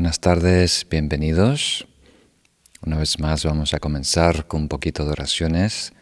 [0.00, 1.86] Buenas tardes, bienvenidos.
[2.80, 5.92] Una vez más vamos a comenzar con un poquito de oraciones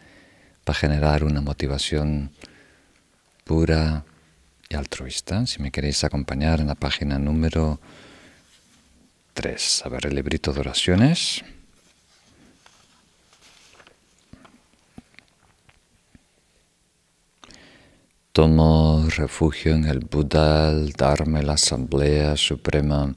[0.63, 2.31] para generar una motivación
[3.43, 4.05] pura
[4.69, 5.45] y altruista.
[5.45, 7.81] Si me queréis acompañar en la página número
[9.33, 11.43] 3, a ver el librito de oraciones.
[18.31, 20.93] Tomo refugio en el Buda, y
[21.43, 23.13] la Asamblea Suprema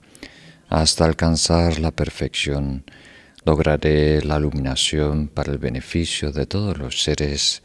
[0.73, 2.85] hasta alcanzar la perfección.
[3.45, 7.63] Lograré la iluminación para el beneficio de todos los seres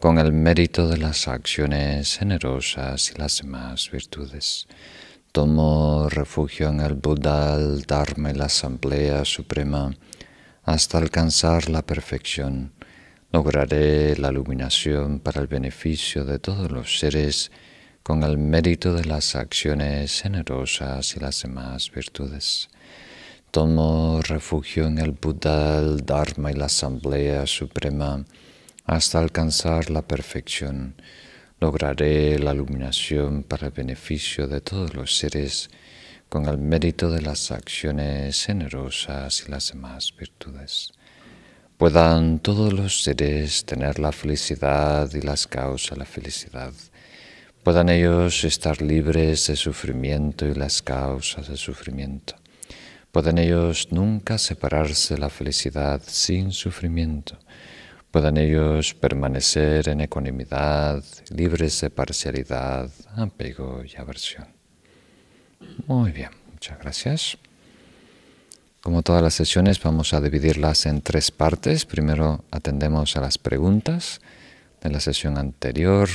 [0.00, 4.66] con el mérito de las acciones generosas y las demás virtudes.
[5.30, 9.94] Tomo refugio en el Buda, el Dharma y la Asamblea Suprema
[10.64, 12.72] hasta alcanzar la perfección
[13.32, 17.52] lograré la iluminación para el beneficio de todos los seres
[18.02, 22.68] con el mérito de las acciones generosas y las demás virtudes.
[23.50, 28.24] Tomo refugio en el Buda, el Dharma y la Asamblea Suprema
[28.84, 30.94] hasta alcanzar la perfección.
[31.60, 35.70] Lograré la iluminación para el beneficio de todos los seres
[36.28, 40.92] con el mérito de las acciones generosas y las demás virtudes
[41.80, 46.74] puedan todos los seres tener la felicidad y las causas de la felicidad.
[47.62, 52.34] Puedan ellos estar libres de sufrimiento y las causas del sufrimiento.
[53.12, 57.38] Puedan ellos nunca separarse de la felicidad sin sufrimiento.
[58.10, 64.48] Puedan ellos permanecer en ecuanimidad, libres de parcialidad, apego y aversión.
[65.86, 67.36] Muy bien, muchas gracias.
[68.80, 71.84] Como todas las sesiones, vamos a dividirlas en tres partes.
[71.84, 74.22] Primero atendemos a las preguntas
[74.80, 76.08] de la sesión anterior,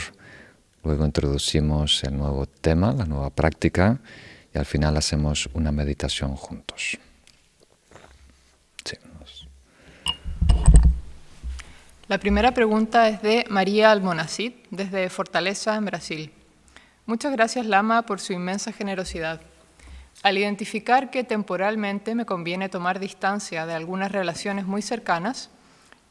[0.85, 3.99] luego introducimos el nuevo tema, la nueva práctica,
[4.53, 6.97] y al final hacemos una meditación juntos.
[12.07, 16.31] La primera pregunta es de María Almonacid, desde Fortaleza, en Brasil.
[17.07, 19.41] Muchas gracias, Lama, por su inmensa generosidad.
[20.21, 25.49] Al identificar que temporalmente me conviene tomar distancia de algunas relaciones muy cercanas,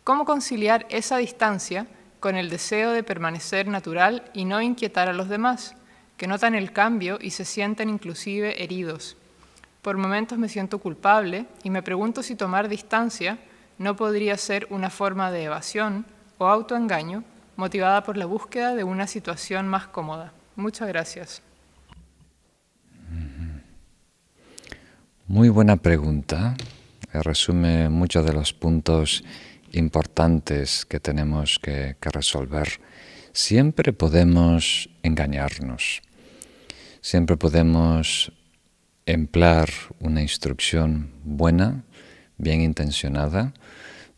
[0.03, 1.87] ¿cómo conciliar esa distancia
[2.25, 5.77] con el deseo de permanecer natural y no inquietar a los demás,
[6.17, 9.19] que notan el cambio y se sienten inclusive heridos?
[9.83, 13.37] Por momentos me siento culpable y me pregunto si tomar distancia
[13.77, 16.07] no podría ser una forma de evasión
[16.39, 17.25] o autoengaño
[17.57, 20.33] motivada por la búsqueda de una situación más cómoda.
[20.57, 21.43] Muchas gracias.
[25.27, 26.57] Muy buena pregunta.
[27.13, 29.25] Resume muchos de los puntos
[29.75, 32.81] importantes que tenemos que, resolver.
[33.33, 36.03] Siempre podemos engañarnos.
[37.01, 38.33] Siempre podemos
[39.07, 39.69] emplear
[39.99, 41.85] una instrucción buena,
[42.39, 43.53] bien intencionada,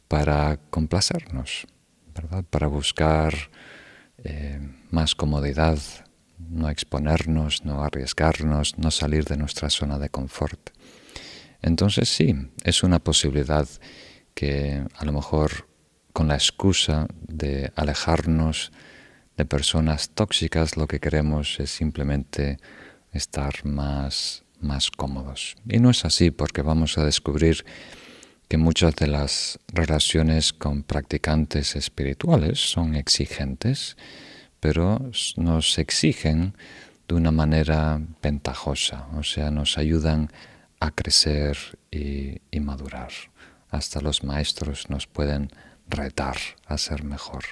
[0.09, 1.67] para complacernos,
[2.51, 3.35] para buscar
[4.19, 5.79] eh, más comodidad,
[6.39, 10.71] no exponernos, no arriesgarnos, no salir de nuestra zona de confort.
[11.63, 13.67] Entonces sí, es una posibilidad
[14.37, 15.67] que a lo mejor
[16.13, 18.71] con la excusa de alejarnos
[19.39, 22.59] de personas tóxicas lo que queremos es simplemente
[23.13, 25.57] estar más, más cómodos.
[25.67, 27.65] Y no es así porque vamos a descubrir
[28.49, 33.97] que muchas de las relaciones con practicantes espirituales son exigentes,
[34.61, 36.55] pero nos exigen
[37.09, 40.31] de una manera ventajosa, o sea, nos ayudan
[40.79, 41.57] a crecer
[41.91, 43.11] y, madurar.
[43.71, 45.51] Hasta los maestros nos pueden
[45.89, 47.45] retar a ser mejor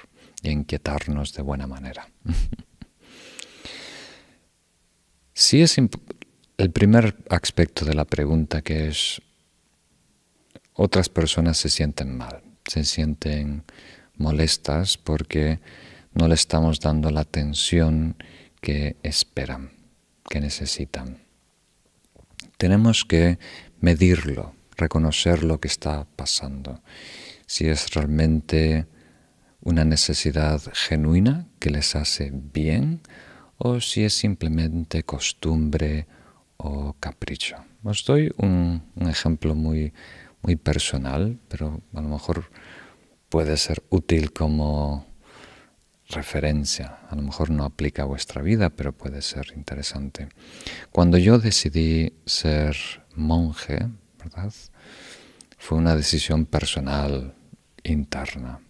[0.42, 2.08] y inquietarnos de buena manera.
[5.34, 9.20] sí es el primer aspecto de la pregunta que es
[10.74, 13.64] otras personas se sienten mal, se sienten
[14.16, 15.60] molestas porque
[16.12, 18.16] no le estamos dando la atención
[18.60, 19.70] que esperan,
[20.28, 21.18] que necesitan.
[22.56, 23.38] Tenemos que
[23.80, 26.82] medirlo, reconocer lo que está pasando,
[27.46, 28.86] si es realmente
[29.60, 33.00] una necesidad genuina que les hace bien
[33.56, 36.06] o si es simplemente costumbre
[36.56, 37.56] o capricho.
[37.82, 39.92] Os doy un, ejemplo muy,
[40.42, 42.50] muy personal, pero a lo mejor
[43.28, 45.06] puede ser útil como
[46.08, 46.98] referencia.
[47.08, 50.28] A lo mejor no aplica a vuestra vida, pero puede ser interesante.
[50.92, 52.76] Cuando yo decidí ser
[53.14, 53.88] monje,
[55.58, 57.34] Fue una decisión personal,
[57.82, 58.60] interna.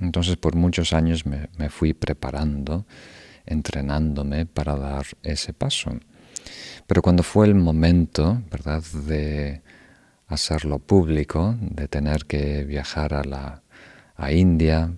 [0.00, 2.86] Entonces por muchos años me, fui preparando,
[3.44, 5.90] entrenándome para dar ese paso.
[6.86, 9.62] Pero cuando fue el momento, ¿verdad?, de
[10.28, 13.62] hacerlo público, de tener que viajar a la
[14.16, 14.92] a India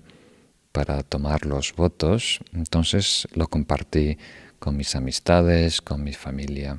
[0.72, 4.16] para tomar los votos, entonces lo compartí
[4.58, 6.78] con mis amistades, con mi familia.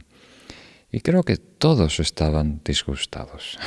[0.92, 3.60] Y creo que todos estaban disgustados.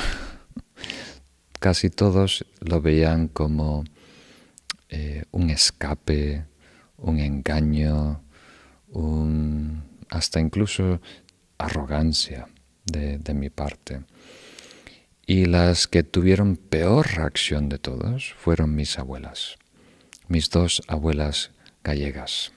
[1.59, 3.85] Casi todos lo veían como
[4.89, 6.45] eh, un escape,
[6.97, 8.21] un engaño,
[10.09, 11.01] hasta incluso
[11.57, 12.47] arrogancia
[12.85, 14.01] de, de mi parte.
[15.25, 19.55] Y las que tuvieron peor reacción de todos fueron mis abuelas,
[20.27, 21.51] mis dos abuelas
[21.83, 22.51] gallegas.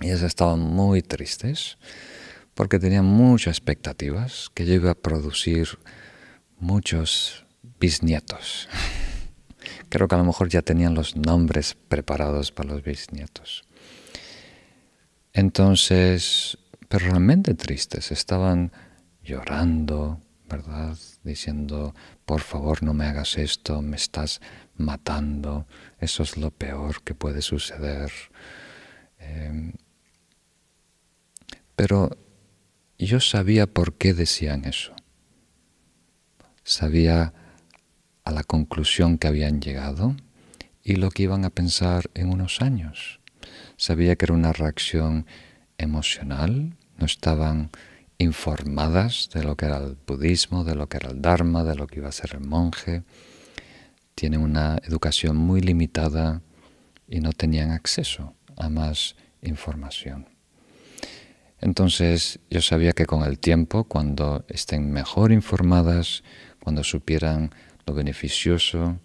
[0.00, 1.76] Ellas estaban muy tristes
[2.58, 5.78] porque tenían muchas expectativas que yo iba a producir
[6.58, 7.46] muchos
[7.78, 8.68] bisnietos.
[9.88, 13.62] Creo que a lo mejor ya tenían los nombres preparados para los bisnietos.
[15.32, 16.58] Entonces,
[16.88, 18.72] pero realmente tristes, estaban
[19.22, 20.98] llorando, ¿verdad?
[21.22, 21.94] Diciendo,
[22.24, 24.40] por favor no me hagas esto, me estás
[24.76, 25.68] matando,
[26.00, 28.10] eso es lo peor que puede suceder.
[29.20, 29.74] Em,
[31.76, 32.10] pero
[33.06, 34.92] yo sabía por qué decían eso.
[36.64, 37.32] Sabía
[38.24, 40.16] a la conclusión que habían llegado
[40.82, 43.20] y lo que iban a pensar en unos años.
[43.76, 45.26] Sabía que era una reacción
[45.78, 47.70] emocional, no estaban
[48.18, 51.86] informadas de lo que era el budismo, de lo que era el dharma, de lo
[51.86, 53.04] que iba a ser el monje.
[54.14, 56.42] Tienen una educación muy limitada
[57.06, 60.37] y no tenían acceso a más información.
[61.60, 66.22] Entonces yo sabía que con el tiempo, cuando estén mejor informadas,
[66.62, 67.50] cuando supieran
[67.86, 69.00] lo beneficioso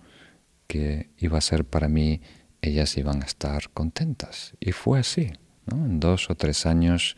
[0.67, 2.21] que iba a ser para mí,
[2.61, 4.53] ellas iban a estar contentas.
[4.59, 5.33] Y fue así.
[5.71, 7.15] En dos o tres años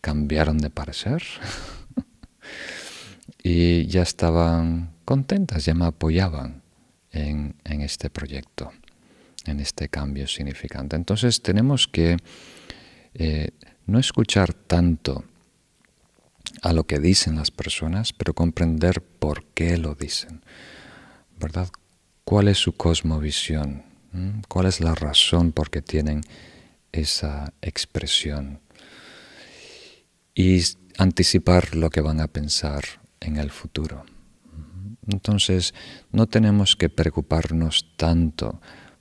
[0.00, 1.22] cambiaron de parecer
[3.42, 6.62] y ya estaban contentas, ya me apoyaban
[7.10, 8.70] en, este proyecto,
[9.46, 10.96] en este cambio significante.
[10.96, 12.16] Entonces tenemos que
[13.14, 13.50] eh,
[13.88, 15.24] no escuchar tanto
[16.62, 20.42] a lo que dicen las personas, pero comprender por qué lo dicen,
[21.40, 21.68] ¿verdad?
[22.24, 23.82] ¿Cuál es su cosmovisión?
[24.12, 24.42] ¿Mm?
[24.46, 26.20] ¿Cuál es la razón por qué tienen
[26.92, 28.60] esa expresión?
[30.38, 30.62] y
[30.98, 32.84] anticipar lo que van a pensar
[33.18, 34.04] en el futuro.
[35.08, 35.74] Entonces,
[36.12, 38.60] no tenemos que preocuparnos tanto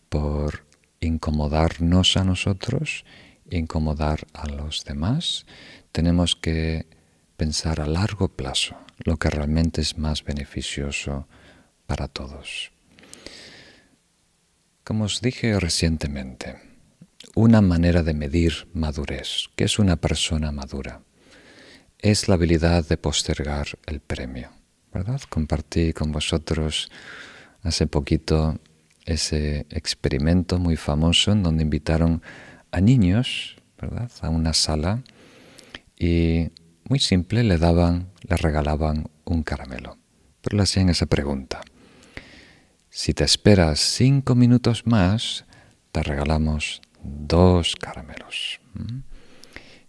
[0.10, 0.66] por
[1.00, 3.06] incomodarnos a nosotros,
[3.50, 5.46] incomodar a los demás.
[5.92, 6.86] Tenemos que
[7.38, 11.28] pensar a largo plazo lo que realmente es más beneficioso
[11.86, 12.72] para todos.
[14.84, 16.56] Como os dije recientemente,
[17.36, 21.02] una manera de medir madurez, ¿qué es una persona madura?
[22.00, 24.52] es la habilidad de postergar el premio,
[24.94, 25.22] ¿verdad?
[25.30, 26.90] Compartí con vosotros
[27.64, 28.60] hace poquito
[29.06, 32.47] ese experimento muy famoso en donde invitaron a
[32.82, 34.12] niños, ¿verdad?
[34.22, 35.04] A una sala
[35.98, 36.50] y
[36.90, 39.98] muy simple le daban, le regalaban un caramelo.
[40.42, 41.62] Pero le hacían esa pregunta.
[42.90, 45.46] Si te esperas cinco minutos más,
[45.92, 48.60] te regalamos dos caramelos.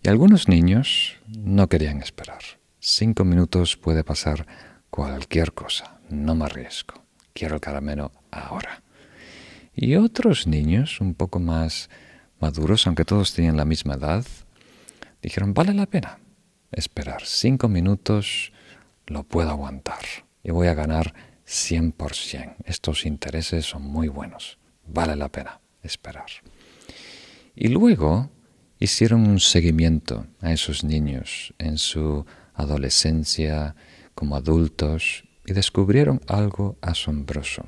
[0.02, 2.42] Y algunos niños no querían esperar.
[2.80, 4.46] Cinco minutos puede pasar
[4.90, 6.00] cualquier cosa.
[6.10, 7.04] No me arriesgo.
[7.32, 8.82] Quiero el caramelo ahora.
[9.74, 11.88] Y otros niños, un poco más
[12.40, 14.24] maduros, aunque todos tenían la misma edad,
[15.22, 16.18] dijeron, vale la pena
[16.72, 17.22] esperar.
[17.24, 18.52] Cinco minutos
[19.06, 20.04] lo puedo aguantar
[20.42, 21.14] y voy a ganar
[21.46, 22.56] 100%.
[22.64, 24.58] Estos intereses son muy buenos.
[24.86, 26.26] Vale la pena esperar.
[27.54, 28.30] Y luego
[28.78, 33.74] hicieron un seguimiento a esos niños en su adolescencia
[34.14, 37.64] como adultos y descubrieron algo asombroso,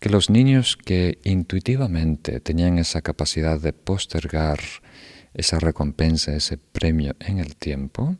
[0.00, 4.58] que los niños que intuitivamente tenían esa capacidad de postergar
[5.34, 8.16] esa recompensa, ese premio en el tiempo,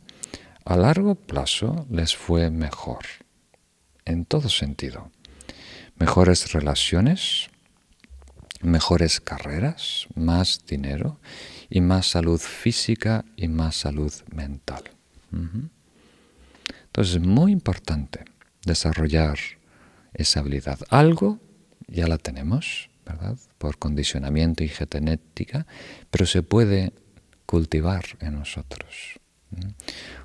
[0.63, 3.03] a largo plazo les fue mejor,
[4.05, 5.11] en todo sentido.
[5.97, 7.49] Mejores relaciones,
[8.61, 11.19] mejores carreras, más dinero
[11.69, 14.83] y más salud física y más salud mental.
[15.31, 18.23] Entonces es muy importante
[18.65, 19.39] desarrollar
[20.13, 20.79] esa habilidad.
[20.89, 21.39] Algo
[21.91, 23.37] ya la tenemos, ¿verdad?
[23.57, 25.67] Por condicionamiento y genética,
[26.09, 26.93] pero se puede
[27.45, 29.19] cultivar en nosotros.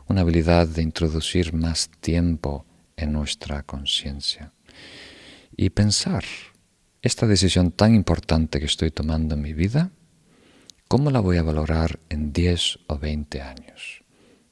[0.06, 2.64] Una habilidad de introducir más tiempo
[2.96, 4.52] en nuestra conciencia
[5.56, 6.24] y pensar,
[7.02, 9.90] esta decisión tan importante que estoy tomando en mi vida,
[10.88, 14.04] ¿Cómo la voy a valorar en 10 o 20 años?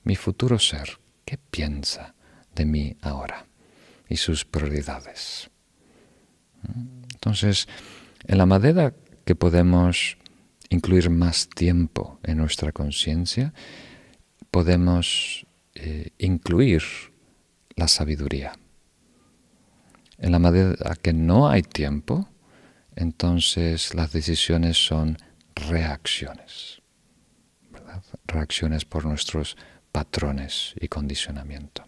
[0.02, 2.14] mi futuro ser, ¿qué piensa
[2.54, 3.46] de mí ahora?
[4.08, 5.48] Y sus prioridades.
[7.24, 7.68] Entonces,
[8.24, 8.92] en la medida
[9.24, 10.18] que podemos
[10.68, 13.54] incluir más tiempo en nuestra conciencia,
[14.50, 16.82] podemos eh, incluir
[17.76, 18.52] la sabiduría.
[20.18, 22.28] En la medida que no hay tiempo,
[22.94, 25.16] entonces las decisiones son
[25.54, 26.82] reacciones,
[28.26, 29.56] reacciones por nuestros
[29.92, 31.86] patrones y condicionamiento.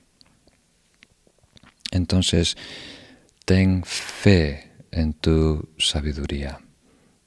[1.91, 2.57] Entonces,
[3.45, 6.61] ten fe en tu sabiduría,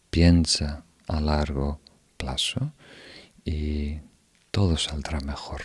[0.10, 1.80] piensa a largo
[2.18, 2.74] plazo
[3.46, 4.00] y
[4.52, 5.62] todo saldrá mejor.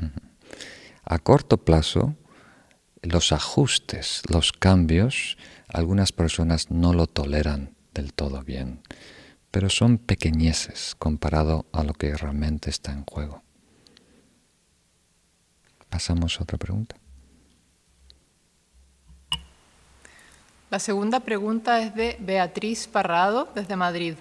[1.04, 2.16] a corto plazo,
[3.02, 5.36] los ajustes, los cambios,
[5.68, 8.80] algunas personas no lo toleran del todo bien,
[9.50, 13.42] pero son pequeñeces comparado a lo que realmente está en juego.
[15.88, 16.96] Pasamos a otra pregunta.
[20.68, 24.14] La segunda pregunta es de Beatriz Parrado, desde Madrid.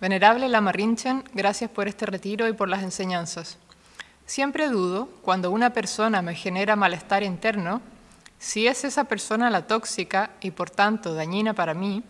[0.00, 3.58] Venerable Lama Rinchen, gracias por este retiro y por las enseñanzas.
[4.26, 7.80] Siempre dudo, cuando una persona me genera malestar interno,
[8.38, 12.04] si es esa persona la tóxica y por tanto dañina para mí,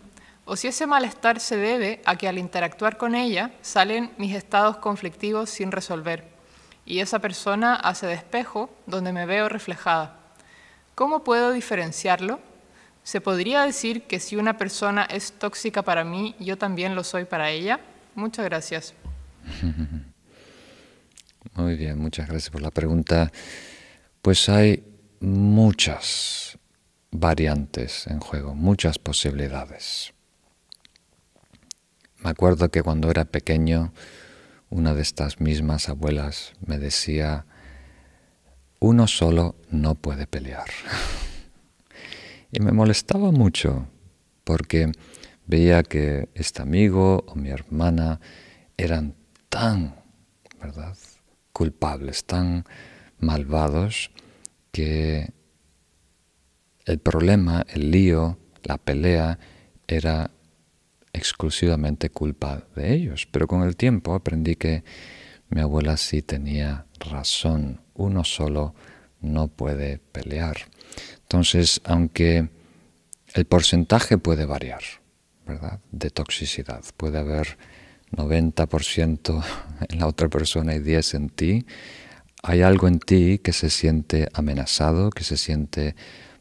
[0.45, 4.77] o si ese malestar se debe a que al interactuar con ella salen mis estados
[4.77, 6.29] conflictivos sin resolver,
[6.85, 10.15] y esa persona hace despejo donde me veo reflejada.
[10.93, 12.39] ¿Cómo puedo diferenciarlo?
[13.07, 17.23] ¿Se podría decir que si una persona es tóxica para mí, yo también lo soy
[17.23, 17.79] para ella?
[18.15, 18.93] Muchas gracias.
[21.53, 23.31] Muy bien, muchas gracias por la pregunta.
[24.21, 24.83] Pues hay
[25.21, 26.59] muchas
[27.09, 30.13] variantes en juego, muchas posibilidades.
[32.17, 33.93] Me acuerdo que cuando era pequeño,
[34.69, 37.45] una de estas mismas abuelas me decía,
[38.81, 40.67] uno solo no puede pelear.
[42.51, 43.87] y me molestaba mucho
[44.43, 44.91] porque
[45.45, 48.19] veía que este amigo o mi hermana
[48.77, 49.15] eran
[49.49, 49.95] tan,
[50.59, 50.95] ¿verdad?,
[51.51, 52.65] culpables, tan
[53.19, 54.11] malvados,
[54.71, 55.31] que
[56.85, 59.39] el problema, el lío, la pelea
[59.87, 60.31] era
[61.13, 63.27] exclusivamente culpa de ellos.
[63.31, 64.83] Pero con el tiempo aprendí que
[65.49, 67.81] mi abuela sí tenía razón.
[67.95, 68.75] Uno solo
[69.19, 70.57] no puede pelear.
[71.27, 72.49] Entonces, aunque
[73.33, 74.81] el porcentaje puede variar,
[75.45, 75.79] ¿verdad?
[75.91, 76.83] De toxicidad.
[76.95, 77.57] Puede haber
[78.11, 79.43] 90%
[79.89, 81.65] en la otra persona y 10 en ti.
[82.43, 85.95] Hay algo en ti que se siente amenazado, que se siente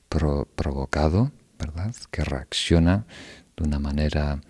[0.09, 1.95] provocado, ¿verdad?
[2.11, 3.07] Que reacciona
[3.57, 4.41] de una manera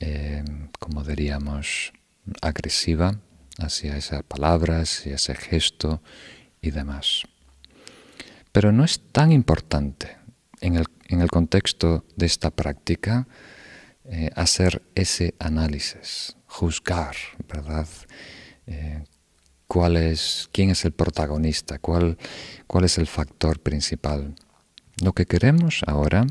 [0.00, 0.42] eh,
[0.78, 1.92] como diríamos,
[2.40, 3.20] agresiva
[3.58, 6.02] hacia esas palabras y ese gesto
[6.60, 7.22] y demás.
[8.52, 10.16] Pero no es tan importante
[10.60, 13.26] en el, en el contexto de esta práctica
[14.04, 17.16] eh, hacer ese análisis, juzgar,
[17.48, 17.88] ¿verdad?
[18.66, 19.04] Eh,
[19.66, 22.18] cuál es, quién es el protagonista, cuál,
[22.66, 24.34] cuál es el factor principal.
[25.02, 26.26] Lo que queremos ahora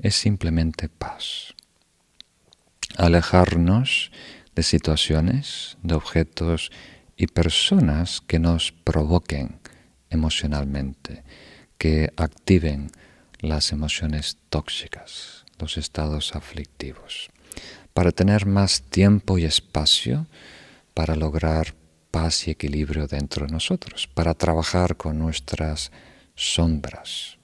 [0.00, 1.54] es simplemente paz
[2.96, 4.10] alejarnos
[4.54, 6.70] de situaciones, de objetos
[7.16, 9.58] y personas que nos provoquen
[10.10, 11.22] emocionalmente,
[11.80, 12.90] que activen
[13.40, 17.30] las emociones tóxicas, los estados aflictivos,
[17.94, 20.26] para tener más tiempo y espacio
[20.92, 21.74] para lograr
[22.10, 25.90] paz y equilibrio dentro de nosotros, para trabajar con nuestras
[26.34, 27.38] sombras.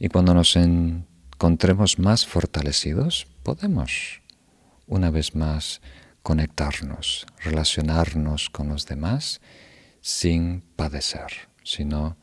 [0.00, 4.20] Y cuando nos encontremos más fortalecidos, podemos
[4.88, 5.80] una vez más
[6.24, 9.40] conectarnos, relacionarnos con los demás
[10.00, 12.16] sin padecer, sino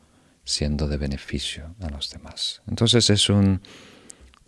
[0.50, 2.62] siendo de beneficio a los demás.
[2.66, 3.60] Entonces es un,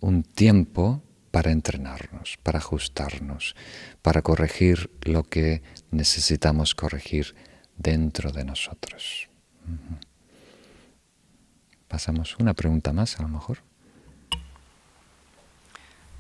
[0.01, 3.57] un tiempo para entrenarnos, para ajustarnos,
[4.03, 7.35] para corregir lo que necesitamos corregir
[7.77, 9.29] dentro de nosotros.
[11.89, 13.59] Pasamos una pregunta más a lo mejor.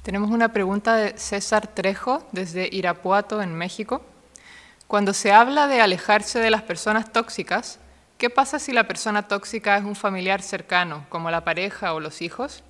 [0.02, 4.04] Tenemos una pregunta de César Trejo desde Irapuato, en México.
[4.88, 7.78] Cuando se habla de alejarse de las personas tóxicas,
[8.22, 12.22] ¿qué pasa si la persona tóxica es un familiar cercano, como la pareja o los
[12.22, 12.62] hijos?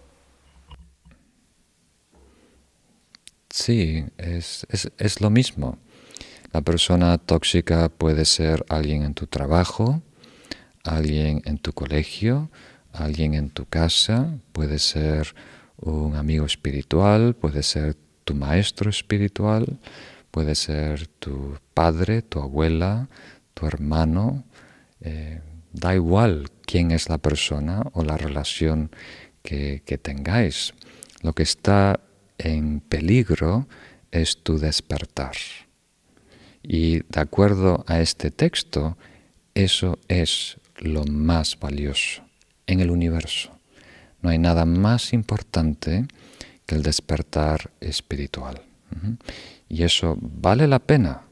[3.50, 4.66] Sí, es,
[4.96, 5.76] es lo mismo.
[6.54, 10.00] La persona tóxica puede ser alguien en tu trabajo,
[10.84, 12.50] alguien en tu colegio,
[12.94, 15.34] alguien en tu casa, puede ser
[15.76, 17.94] un amigo espiritual, puede ser
[18.24, 19.78] tu maestro espiritual,
[20.30, 23.10] puede ser tu padre, tu abuela,
[23.52, 24.44] tu hermano,
[25.02, 25.40] Eh,
[25.72, 28.90] da igual quién es la persona o la relación
[29.42, 30.74] que, que tengáis.
[31.22, 32.00] Lo que está
[32.38, 33.66] en peligro
[34.10, 35.36] es tu despertar.
[36.62, 38.96] Y de acuerdo a este texto,
[39.54, 42.22] eso es lo más valioso
[42.66, 43.50] en el universo.
[44.20, 46.06] No hay nada más importante
[46.66, 48.62] que el despertar espiritual.
[49.68, 51.22] Y eso vale la pena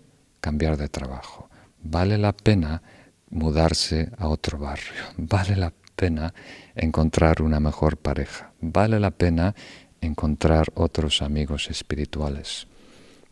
[0.40, 1.50] cambiar de trabajo,
[1.82, 2.82] vale la pena
[3.30, 6.34] mudarse a otro barrio, vale la pena
[6.74, 9.54] encontrar una mejor pareja, vale la pena
[10.00, 12.66] encontrar otros amigos espirituales.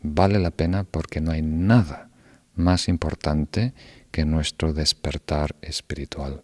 [0.02, 2.08] Vale la pena porque no hay nada
[2.54, 3.72] más importante
[4.10, 6.42] que nuestro despertar espiritual.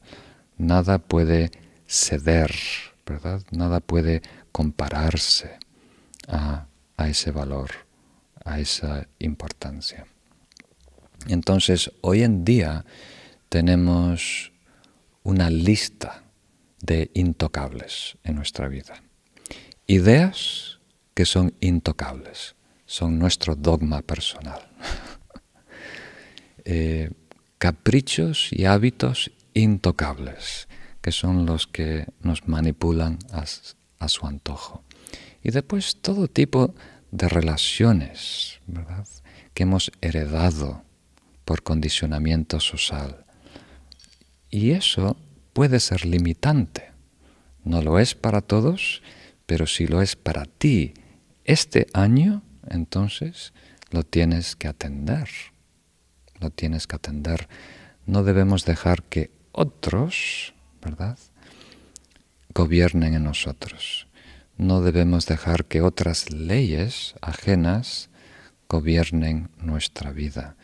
[0.59, 1.51] Nada puede
[1.87, 2.53] ceder,
[3.07, 3.43] ¿verdad?
[3.51, 5.59] Nada puede compararse
[6.29, 7.71] a, a ese valor,
[8.45, 10.07] a esa importancia.
[11.27, 12.85] Entonces, hoy en día
[13.55, 14.51] tenemos
[15.23, 16.25] una lista
[16.81, 19.01] de intocables en nuestra vida.
[19.87, 20.81] Ideas
[21.15, 24.61] que son intocables, son nuestro dogma personal.
[26.67, 27.11] Eh,
[27.59, 30.67] caprichos y hábitos intocables,
[31.03, 33.45] que son los que nos manipulan a,
[33.99, 34.83] a su antojo.
[35.43, 36.75] Y después todo tipo
[37.13, 39.07] de relaciones, ¿verdad?
[39.53, 40.83] Que hemos heredado
[41.45, 43.24] por condicionamiento social.
[44.55, 45.17] Y eso
[45.53, 46.93] puede ser limitante.
[47.65, 49.03] No lo es para todos,
[49.47, 50.95] pero si lo es para ti
[51.43, 53.53] este año, entonces
[53.91, 55.29] lo tienes que atender.
[56.39, 57.49] Lo tienes que atender.
[58.07, 61.19] No debemos dejar que otros, ¿verdad?,
[62.55, 64.07] gobiernen en nosotros.
[64.57, 68.09] No debemos dejar que otras leyes ajenas
[68.69, 70.55] gobiernen nuestra vida.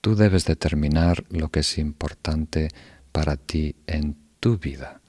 [0.00, 2.70] Tú debes determinar lo que es importante
[3.14, 5.00] para ti en tu vida.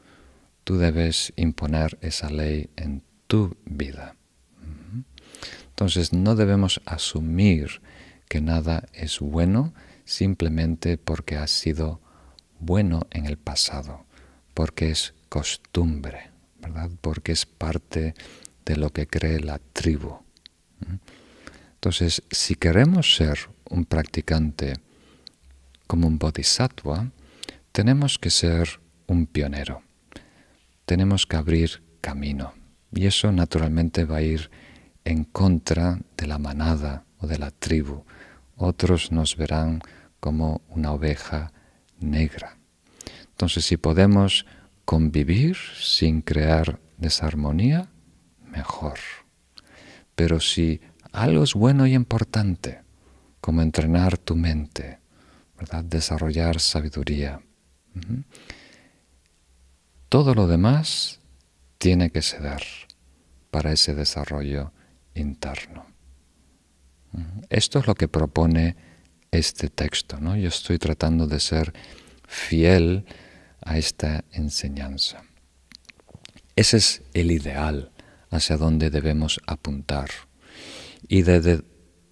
[0.63, 4.15] Tú debes imponer esa ley en tu vida.
[5.69, 7.81] Entonces no debemos asumir
[8.29, 9.73] que nada es bueno
[10.05, 11.99] simplemente porque ha sido
[12.59, 14.05] bueno en el pasado,
[14.53, 16.29] porque es costumbre,
[16.61, 16.91] ¿verdad?
[17.01, 18.13] Porque es parte
[18.65, 20.19] de lo que cree la tribu.
[21.73, 24.75] Entonces, si queremos ser un practicante
[25.87, 27.09] como un bodhisattva,
[27.75, 29.81] tenemos que ser un pionero.
[30.85, 32.53] Tenemos que abrir camino.
[32.93, 34.49] Y eso naturalmente va a ir
[35.03, 38.05] en contra de la manada o de la tribu.
[38.55, 39.81] Otros nos verán
[40.21, 41.51] como una oveja
[41.99, 42.57] negra.
[43.31, 44.45] Entonces, si podemos
[44.85, 47.89] convivir sin crear desarmonía,
[48.39, 48.99] mejor.
[50.15, 50.79] Pero si
[51.11, 52.83] algo es bueno y importante,
[53.41, 54.99] como entrenar tu mente,
[55.57, 55.83] ¿verdad?
[55.83, 57.41] desarrollar sabiduría,
[60.09, 61.19] todo lo demás
[61.77, 62.63] tiene que ceder
[63.51, 64.71] para ese desarrollo
[65.13, 65.85] interno.
[67.49, 68.75] Esto es lo que propone
[69.31, 70.19] este texto.
[70.19, 70.35] ¿no?
[70.35, 71.73] Yo estoy tratando de ser
[72.27, 73.05] fiel
[73.61, 75.23] a esta enseñanza.
[76.55, 77.91] Ese es el ideal
[78.29, 80.09] hacia donde debemos apuntar.
[81.07, 81.63] Y desde,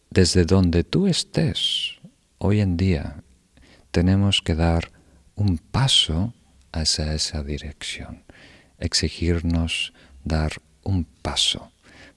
[0.09, 1.99] desde donde tú estés
[2.37, 3.23] hoy en día,
[3.91, 4.91] tenemos que dar
[5.35, 6.33] un paso
[6.71, 8.23] hacia esa dirección,
[8.79, 9.93] exigirnos
[10.23, 11.71] dar un paso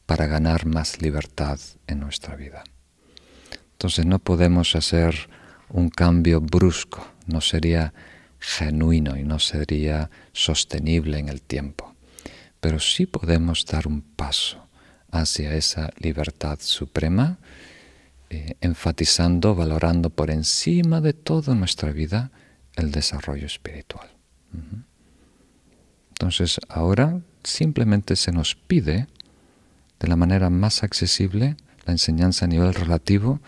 [0.06, 2.64] para ganar más libertad en nuestra vida.
[3.72, 5.28] Entonces no podemos hacer
[5.68, 7.92] un cambio brusco, no sería
[8.38, 11.94] genuino y no sería sostenible en el tiempo,
[12.60, 14.66] pero sí podemos dar un paso
[15.10, 17.38] hacia esa libertad suprema,
[18.30, 22.30] eh, enfatizando, valorando por encima de toda nuestra vida
[22.76, 24.08] el desarrollo espiritual.
[26.10, 29.06] Entonces ahora simplemente se nos pide
[29.98, 33.40] de la manera más accesible, la enseñanza a nivel relativo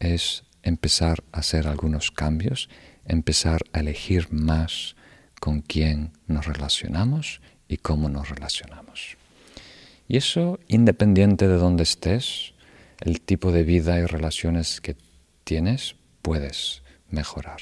[0.00, 2.68] es empezar a hacer algunos cambios,
[3.04, 4.96] empezar a elegir más
[5.40, 9.16] con quién nos relacionamos y cómo nos relacionamos.
[10.08, 12.54] Y eso, independiente de dónde estés,
[13.00, 14.96] el tipo de vida y relaciones que
[15.44, 17.60] tienes, puedes mejorar.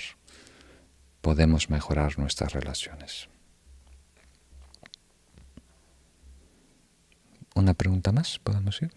[1.23, 3.29] Podemos mejorar nuestras relaciones.
[7.55, 8.41] ¿Una pregunta más?
[8.41, 8.91] ¿Podemos ir?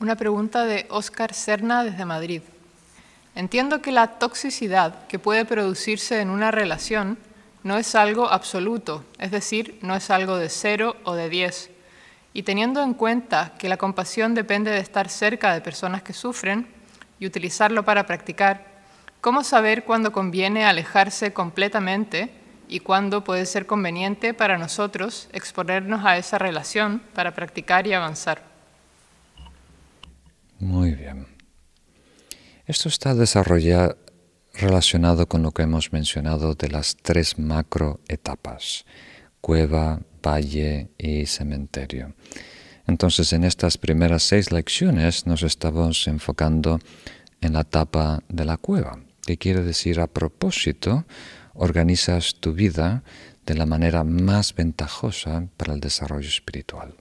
[0.00, 2.42] Una pregunta de Óscar Serna desde Madrid.
[3.36, 7.18] Entiendo que la toxicidad que puede producirse en una relación
[7.62, 11.70] no es algo absoluto, es decir, no es algo de cero o de diez.
[12.34, 16.81] Y teniendo en cuenta que la compasión depende de estar cerca de personas que sufren
[17.22, 18.72] y utilizarlo para practicar,
[19.22, 22.32] ¿Cómo saber cuándo conviene alejarse completamente
[22.68, 28.42] y cuándo puede ser conveniente para nosotros exponernos a esa relación para practicar y avanzar?
[30.58, 31.28] Muy bien.
[32.66, 33.96] Esto está desarrollado
[34.54, 38.84] relacionado con lo que hemos mencionado de las tres macro etapas,
[39.40, 42.12] cueva, valle y cementerio.
[42.86, 46.80] Entonces, en estas primeras seis lecciones nos estamos enfocando
[47.40, 51.04] en la etapa de la cueva, que quiere decir a propósito,
[51.54, 53.02] organizas tu vida
[53.46, 56.94] de la manera más ventajosa para el desarrollo espiritual.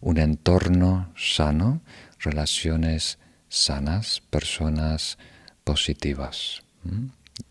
[0.00, 1.80] Un entorno sano,
[2.18, 5.18] relaciones sanas, personas
[5.64, 6.62] positivas,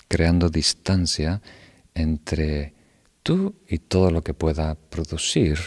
[0.08, 1.42] creando distancia
[1.94, 2.74] entre
[3.24, 5.60] tú y todo lo que pueda producir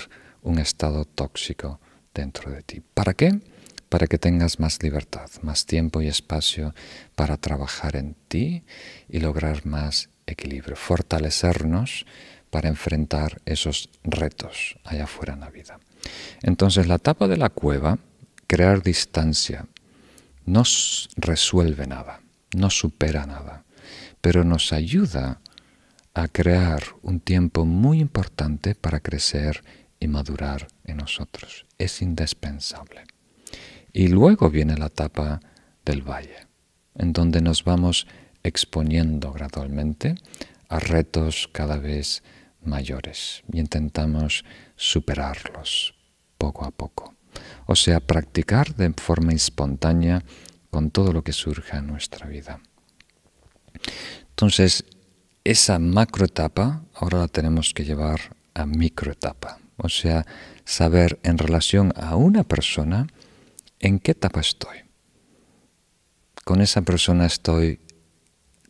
[0.43, 1.81] un estado tóxico
[2.19, 2.83] dentro de ti.
[2.95, 3.41] ¿Para qué?
[3.89, 6.75] Para que tengas más libertad, más tiempo y espacio
[7.15, 8.65] para trabajar en ti
[9.09, 12.05] y lograr más equilibrio, fortalecernos
[12.51, 15.79] para enfrentar esos retos allá afuera en la vida.
[16.43, 17.99] Entonces la etapa de la cueva,
[18.47, 19.67] crear distancia,
[20.45, 20.63] no
[21.17, 22.21] resuelve nada,
[22.57, 23.65] no supera nada,
[24.21, 25.41] pero nos ayuda
[26.15, 29.63] a crear un tiempo muy importante para crecer
[30.01, 31.67] y madurar en nosotros.
[31.79, 33.05] Es indispensable.
[33.93, 35.41] Y luego viene la etapa
[35.85, 36.47] del valle,
[36.95, 38.07] en donde nos vamos
[38.43, 40.15] exponiendo gradualmente
[40.69, 42.23] a retos cada vez
[42.63, 44.45] mayores y intentamos
[44.77, 45.95] superarlos
[46.37, 47.15] poco a poco.
[47.67, 50.25] O sea, practicar de forma espontánea
[50.71, 52.61] con todo lo que surja en nuestra vida.
[54.31, 54.85] Entonces,
[55.45, 59.59] esa macroetapa ahora la tenemos que llevar a microetapa.
[59.79, 60.27] O sea,
[60.65, 63.07] saber en relación a una persona
[63.79, 64.79] en qué etapa estoy.
[66.45, 67.81] Con esa persona estoy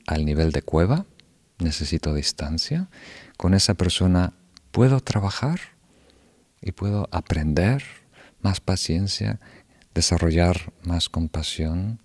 [0.06, 1.06] al nivel de cueva,
[1.58, 2.88] necesito distancia.
[3.36, 4.34] Con esa persona
[4.70, 5.58] puedo trabajar
[6.60, 7.82] y puedo aprender
[8.42, 9.40] más paciencia,
[9.94, 12.00] desarrollar más compasión.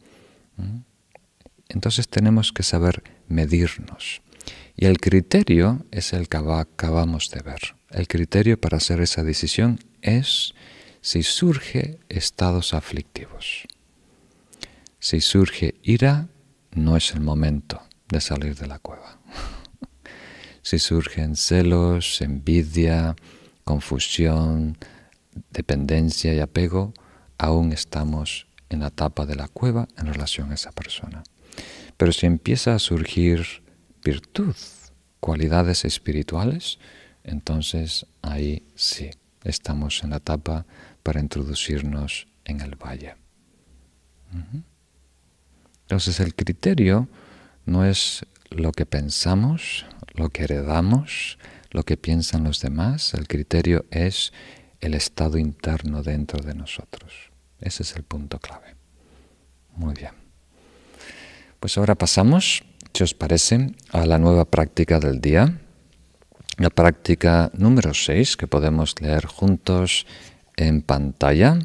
[1.70, 4.23] Entonces tenemos que saber medirnos.
[4.76, 7.76] Y el criterio es el que acabamos de ver.
[7.90, 10.54] El criterio para hacer esa decisión es
[11.02, 13.68] si surge estados aflictivos.
[15.00, 16.30] Si surge ira,
[16.72, 19.20] no es el momento de salir de la cueva.
[20.62, 23.16] si surgen celos, envidia,
[23.64, 24.78] confusión,
[25.52, 26.94] dependencia y apego,
[27.38, 31.24] aún estamos en la etapa de la cueva en relación a esa persona.
[31.98, 33.63] Pero si empieza a surgir
[34.04, 34.56] virtud,
[35.20, 36.80] cualidades espirituales,
[37.24, 39.10] entonces ahí sí,
[39.44, 40.66] estamos en la etapa
[41.02, 43.16] para introducirnos en el valle.
[45.84, 47.08] Entonces el criterio
[47.66, 51.38] no es lo que pensamos, lo que heredamos,
[51.72, 54.34] lo que piensan los demás, el criterio es
[54.80, 57.32] el estado interno dentro de nosotros.
[57.60, 58.76] Ese es el punto clave.
[59.76, 60.12] Muy bien.
[61.60, 65.60] Pues ahora pasamos si os parece, a la nueva práctica del día,
[66.58, 70.06] la práctica número 6 que podemos leer juntos
[70.56, 71.58] en pantalla.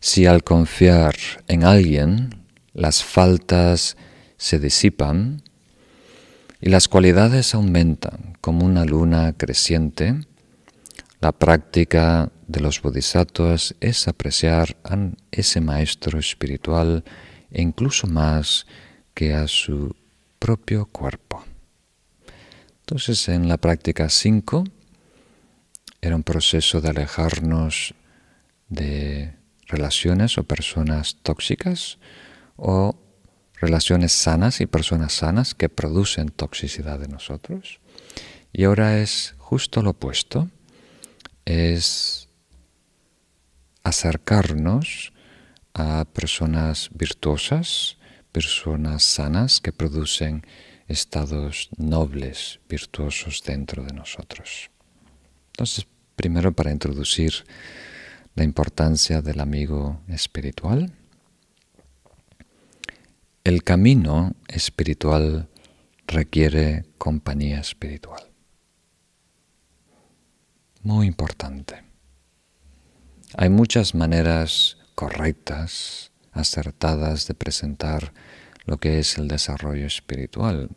[0.00, 1.14] Si al confiar
[1.46, 3.98] en alguien las faltas
[4.38, 5.42] se disipan
[6.62, 10.14] y las cualidades aumentan como una luna creciente,
[11.20, 14.96] la práctica de los bodhisattvas es apreciar a
[15.30, 17.04] ese maestro espiritual
[17.52, 18.66] e incluso más
[19.14, 19.94] que a su
[20.40, 21.44] propio cuerpo.
[22.80, 24.64] Entonces en la práctica 5
[26.00, 27.94] era un proceso de alejarnos
[28.68, 29.34] de
[29.68, 31.98] relaciones o personas tóxicas
[32.56, 32.98] o
[33.60, 37.78] relaciones sanas y personas sanas que producen toxicidad en nosotros.
[38.52, 40.48] Y ahora es justo lo opuesto
[41.44, 42.28] es
[43.82, 45.12] acercarnos
[45.74, 47.98] a personas virtuosas,
[48.32, 50.46] personas sanas que producen
[50.88, 54.70] estados nobles, virtuosos dentro de nosotros.
[55.52, 57.44] Entonces, primero para introducir
[58.34, 60.92] la importancia del amigo espiritual.
[63.44, 65.48] El camino espiritual
[66.06, 68.30] requiere compañía espiritual
[70.82, 71.89] muy importante.
[73.36, 78.12] Hay muchas maneras correctas, acertadas de presentar
[78.64, 80.70] lo que es el desarrollo espiritual,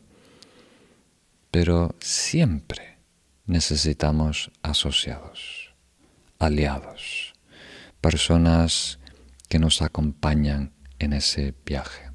[1.49, 2.97] pero siempre
[3.45, 5.73] necesitamos asociados,
[6.37, 7.33] aliados,
[8.01, 8.99] personas
[9.49, 12.11] que nos acompañan en ese viaje.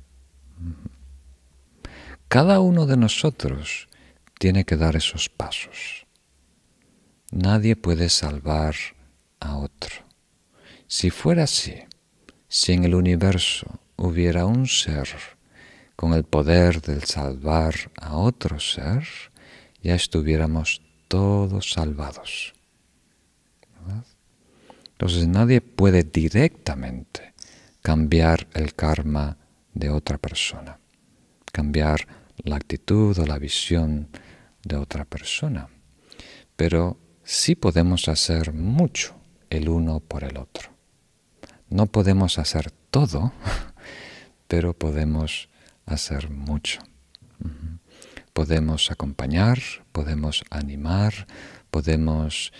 [2.29, 3.89] Cada uno de nosotros
[4.39, 6.07] tiene que dar esos pasos.
[7.33, 8.77] Nadie puede salvar
[9.41, 10.08] a otro.
[10.91, 11.75] Si fuera así,
[12.49, 15.07] si en el universo hubiera un ser
[15.97, 19.07] con el poder de salvar a otro ser,
[19.83, 22.55] ya estuviéramos todos salvados.
[24.93, 27.35] Entonces nadie puede directamente
[27.83, 29.37] cambiar el karma
[29.75, 30.81] de otra persona,
[31.53, 34.09] cambiar la actitud o la visión
[34.65, 35.69] de otra persona.
[36.57, 39.15] Pero sí podemos hacer mucho
[39.51, 40.78] el uno por el otro.
[41.71, 43.33] No podemos hacer todo,
[44.49, 45.49] pero podemos
[45.87, 46.81] hacer mucho.
[48.33, 49.59] Podemos acompañar,
[49.93, 51.27] podemos animar,
[51.71, 52.53] podemos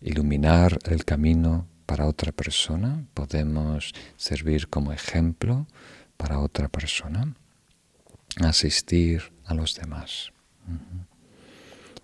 [0.00, 5.66] iluminar el camino para otra persona, podemos servir como ejemplo
[6.16, 7.34] para otra persona,
[8.40, 10.32] asistir a los demás.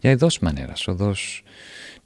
[0.03, 1.45] Y hay dos maneras o dos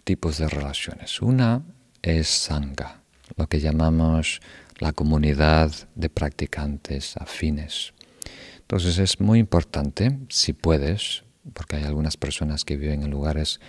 [0.05, 1.21] tipos de relaciones.
[1.23, 1.63] Una
[2.03, 3.00] es sangha,
[3.37, 4.41] lo que llamamos
[4.79, 7.93] la comunidad de practicantes afines.
[8.61, 13.61] Entonces es muy importante, si puedes, porque hay algunas personas que viven en lugares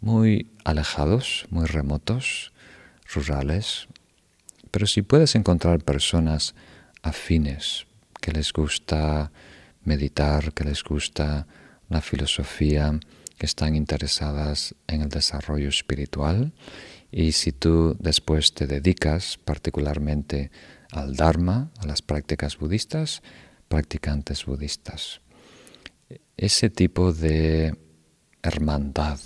[0.00, 2.52] muy alejados, muy remotos,
[3.12, 3.88] rurales,
[4.70, 6.54] pero si puedes encontrar personas
[7.02, 7.86] afines,
[8.20, 9.32] que les gusta
[9.84, 11.46] meditar, que les gusta
[11.88, 12.98] la filosofía,
[13.38, 16.52] que están interesadas en el desarrollo espiritual,
[17.10, 20.50] y si tú después te dedicas particularmente
[20.92, 23.22] al Dharma, a las prácticas budistas,
[23.68, 25.20] practicantes budistas.
[26.36, 27.76] Ese tipo de
[28.42, 29.18] hermandad,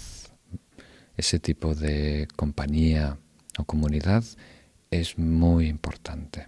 [1.17, 3.19] ese tipo de compañía
[3.59, 4.25] o comunidad
[4.91, 6.47] es muy importante,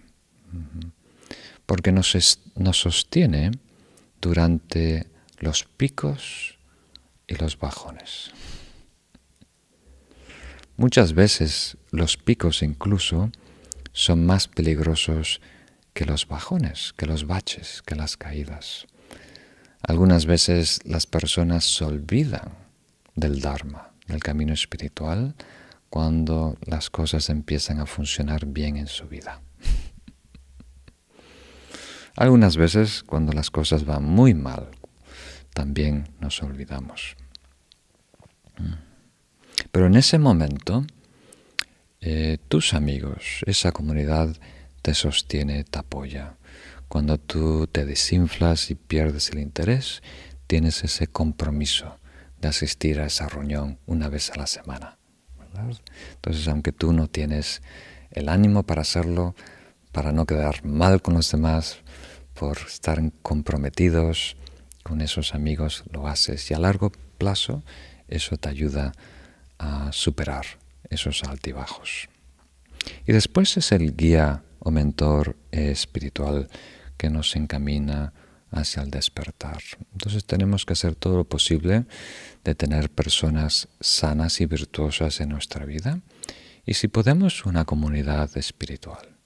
[1.65, 2.15] porque nos,
[2.71, 3.51] sostiene
[4.21, 5.07] durante
[5.39, 6.57] los picos
[7.27, 8.31] y los bajones.
[10.77, 13.31] Muchas veces los picos incluso
[13.93, 15.39] son más peligrosos
[15.93, 18.85] que los bajones, que los baches, que las caídas.
[19.81, 22.57] Algunas veces las personas se olvidan
[23.15, 25.35] del Dharma, del camino espiritual,
[25.89, 29.41] cuando las cosas empiezan a funcionar bien en su vida.
[32.17, 34.71] Algunas veces cuando las cosas van muy mal,
[35.53, 37.15] también nos olvidamos.
[39.75, 40.85] Pero en ese momento,
[41.99, 44.33] eh, tus amigos, esa comunidad
[44.81, 46.37] te sostiene, te apoya.
[46.87, 50.01] Cuando tú te desinflas y pierdes el interés,
[50.47, 51.99] tienes ese compromiso
[52.39, 54.97] de asistir a esa reunión una vez a la semana.
[56.13, 57.61] Entonces, aunque tú no tienes
[58.11, 59.35] el ánimo para hacerlo,
[59.91, 61.79] para no quedar mal con los demás,
[62.33, 64.37] por estar comprometidos
[64.83, 66.49] con esos amigos, lo haces.
[66.49, 67.61] Y a largo plazo,
[68.07, 68.93] eso te ayuda
[69.91, 70.45] superar
[70.89, 72.09] esos altibajos.
[73.05, 76.49] Y después es el guía o mentor espiritual
[76.97, 78.13] que nos encamina
[78.51, 79.61] hacia el despertar.
[79.93, 81.85] Entonces tenemos que hacer todo lo posible
[82.43, 85.99] de tener personas sanas y virtuosas en nuestra vida
[86.65, 89.17] y si podemos una comunidad espiritual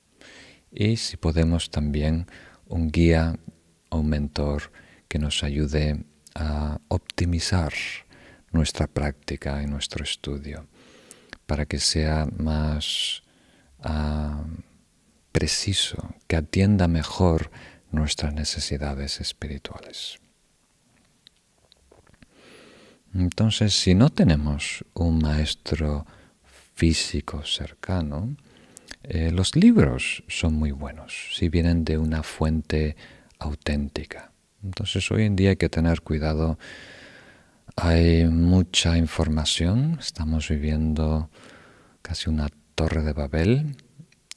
[0.72, 2.28] y si podemos también
[2.68, 3.38] un guía
[3.90, 4.72] o un mentor
[5.08, 6.04] que nos ayude
[6.36, 7.74] a optimizar
[8.52, 10.68] nuestra práctica y nuestro estudio
[11.46, 13.24] para que sea más
[13.82, 14.44] ah,
[15.32, 17.52] preciso, que atienda mejor
[17.92, 20.20] nuestras necesidades espirituales.
[23.16, 26.06] Entonces, si no tenemos un maestro
[26.76, 28.36] físico cercano,
[29.04, 32.96] eh, los libros son muy buenos si vienen de una fuente
[33.40, 34.32] auténtica.
[34.64, 36.60] Entonces, hoy en día hay que tener cuidado.
[37.76, 41.30] Hay mucha información, estamos viviendo
[42.02, 43.78] casi una torre de Babel.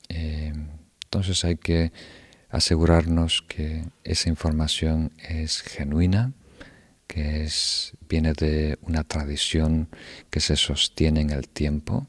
[0.09, 0.53] Eh,
[1.05, 1.93] entonces hay que
[2.51, 6.33] asegurarnos que esa información es genuina,
[7.07, 9.89] que es, viene de una tradición
[10.31, 12.07] que se sostiene en el tiempo,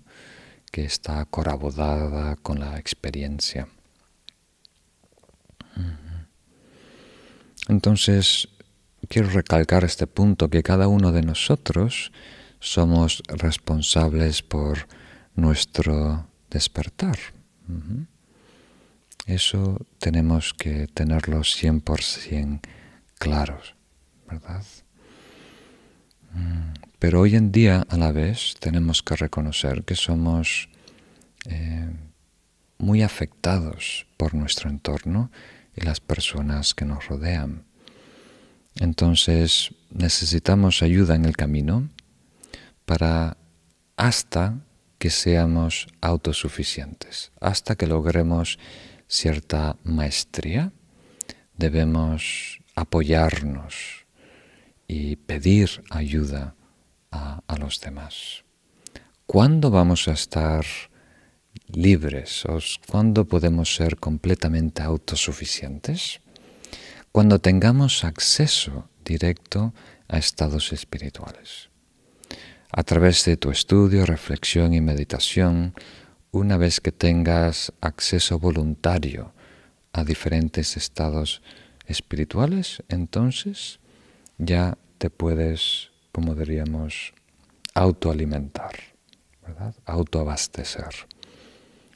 [0.71, 3.67] que está corroborada con la experiencia.
[7.67, 8.49] Entonces,
[9.07, 12.11] quiero recalcar este punto, que cada uno de nosotros
[12.59, 14.87] somos responsables por
[15.35, 17.17] nuestro despertar.
[19.25, 22.61] Eso tenemos que tenerlo 100%
[23.17, 23.75] claros,
[24.29, 24.63] ¿verdad?
[26.33, 30.69] Mm, pero hoy en día, a la vez, tenemos que reconocer que somos
[31.45, 31.89] eh,
[32.77, 35.31] muy afectados por nuestro entorno
[35.75, 37.65] y las personas que nos rodean.
[38.79, 41.89] Entonces necesitamos ayuda en el camino
[42.85, 43.37] para
[43.95, 44.59] hasta
[44.97, 48.57] que seamos autosuficientes, hasta que logremos
[49.07, 50.71] cierta maestría,
[51.57, 54.05] debemos apoyarnos
[54.87, 56.55] y pedir ayuda
[57.11, 58.43] a, los demás.
[59.27, 60.65] ¿Cuándo vamos a estar
[61.67, 62.43] libres
[62.87, 66.19] cuándo podemos ser completamente autosuficientes?
[67.13, 69.71] Cuando tengamos acceso directo
[70.07, 71.69] a estados espirituales.
[72.71, 75.75] A través de tu estudio, reflexión y meditación,
[76.31, 79.31] una vez que tengas acceso voluntario
[79.91, 81.43] a diferentes estados
[81.85, 83.79] espirituales, entonces
[84.39, 87.13] ya te puedes, como diríamos,
[87.75, 88.73] autoalimentar,
[89.45, 89.75] ¿verdad?
[89.85, 90.89] autoabastecer.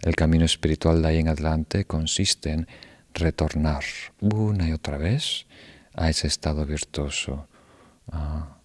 [0.03, 2.67] El camino espiritual de ahí en adelante consiste en
[3.17, 3.83] retornar
[4.19, 5.45] una y otra vez
[5.93, 7.47] a ese estado virtuoso,
[8.11, 8.59] a,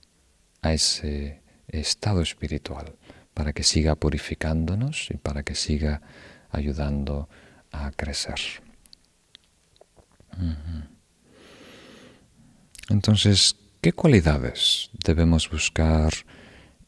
[0.63, 2.95] ese estado espiritual,
[3.35, 6.03] para que siga purificándonos y para que siga
[6.51, 7.29] ayudando
[7.73, 8.39] a crecer.
[12.89, 16.13] Entonces, ¿qué cualidades debemos buscar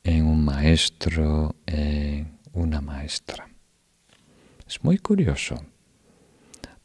[0.05, 3.49] en un maestro, en una maestra?
[4.67, 5.65] Es muy curioso.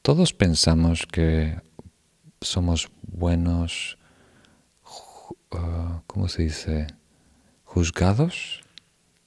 [0.02, 1.60] Todos pensamos que
[2.42, 3.98] somos buenos,
[5.52, 6.88] uh, ¿cómo se dice?
[7.66, 8.62] Juzgados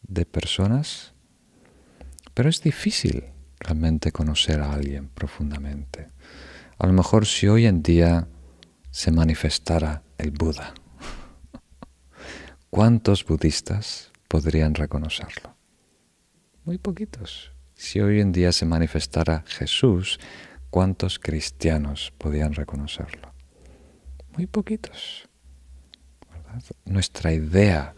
[0.03, 1.13] de personas,
[2.35, 3.25] pero es difícil
[3.61, 6.09] realmente conocer a alguien profundamente.
[6.79, 8.27] A lo mejor si hoy en día
[8.91, 10.75] se manifestara el Buda,
[12.71, 15.55] ¿cuántos budistas podrían reconocerlo?
[16.65, 17.53] Muy poquitos.
[17.75, 20.19] Si hoy en día se manifestara Jesús,
[20.73, 23.35] ¿cuántos cristianos podrían reconocerlo?
[24.35, 25.29] Muy poquitos.
[26.87, 27.95] Nuestra idea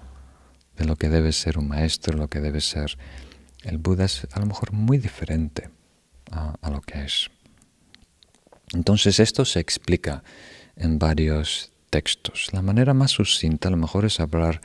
[0.77, 2.99] de lo que debe ser un maestro, lo que debe ser
[3.63, 5.71] el Buda es a lo mejor muy diferente
[6.33, 7.31] a, a lo que es.
[8.73, 10.25] Entonces esto se explica
[10.75, 12.49] en varios textos.
[12.53, 14.61] La manera más sucinta a lo mejor es hablar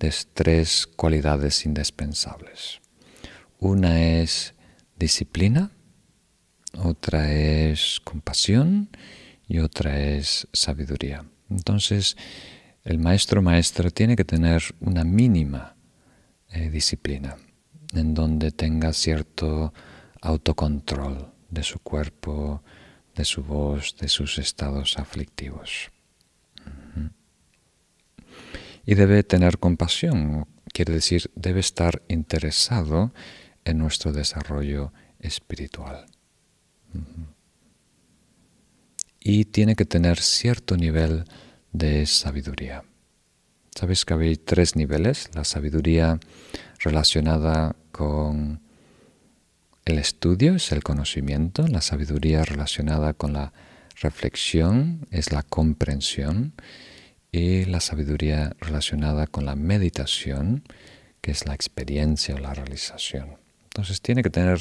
[0.00, 2.80] de tres cualidades indispensables.
[3.60, 4.54] Una es
[4.96, 5.70] disciplina,
[6.78, 8.88] otra es compasión
[9.46, 11.24] y otra es sabiduría.
[11.50, 12.16] Entonces,
[12.84, 15.76] el maestro maestra tiene que tener una mínima
[16.48, 17.36] eh, disciplina
[17.94, 19.72] en donde tenga cierto
[20.20, 22.62] autocontrol de su cuerpo,
[23.14, 25.90] de su voz, de sus estados aflictivos.
[28.84, 33.12] Y debe tener compasión, quiere decir, debe estar interesado
[33.64, 36.06] en nuestro desarrollo espiritual.
[39.20, 41.24] Y tiene que tener cierto nivel
[41.72, 42.84] de sabiduría.
[43.74, 46.20] Sabéis que hay tres niveles, la sabiduría
[46.80, 48.60] relacionada con
[49.84, 53.52] el estudio es el conocimiento, la sabiduría relacionada con la
[54.00, 56.52] reflexión es la comprensión
[57.32, 60.62] y la sabiduría relacionada con la meditación,
[61.20, 63.38] que es la experiencia o la realización.
[63.64, 64.60] Entonces tiene que tener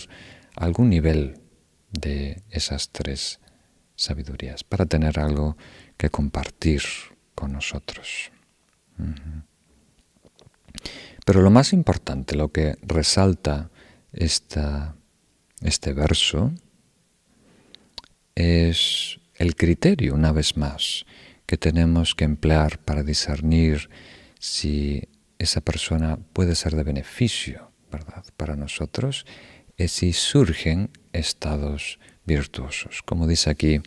[0.56, 1.41] algún nivel
[1.92, 3.40] de esas tres
[3.96, 5.58] sabidurías para tener algo
[5.98, 6.82] que compartir
[7.36, 8.32] con nosotros.
[11.26, 13.70] Pero lo más importante, lo que resalta
[14.12, 14.96] esta,
[15.62, 16.52] este verso,
[18.36, 21.06] es el criterio, una vez más,
[21.46, 23.90] que tenemos que emplear para discernir
[24.40, 28.24] si esa persona puede ser de beneficio ¿verdad?
[28.38, 29.26] para nosotros
[29.78, 33.02] es si surgen estados virtuosos.
[33.04, 33.82] Como dice aquí,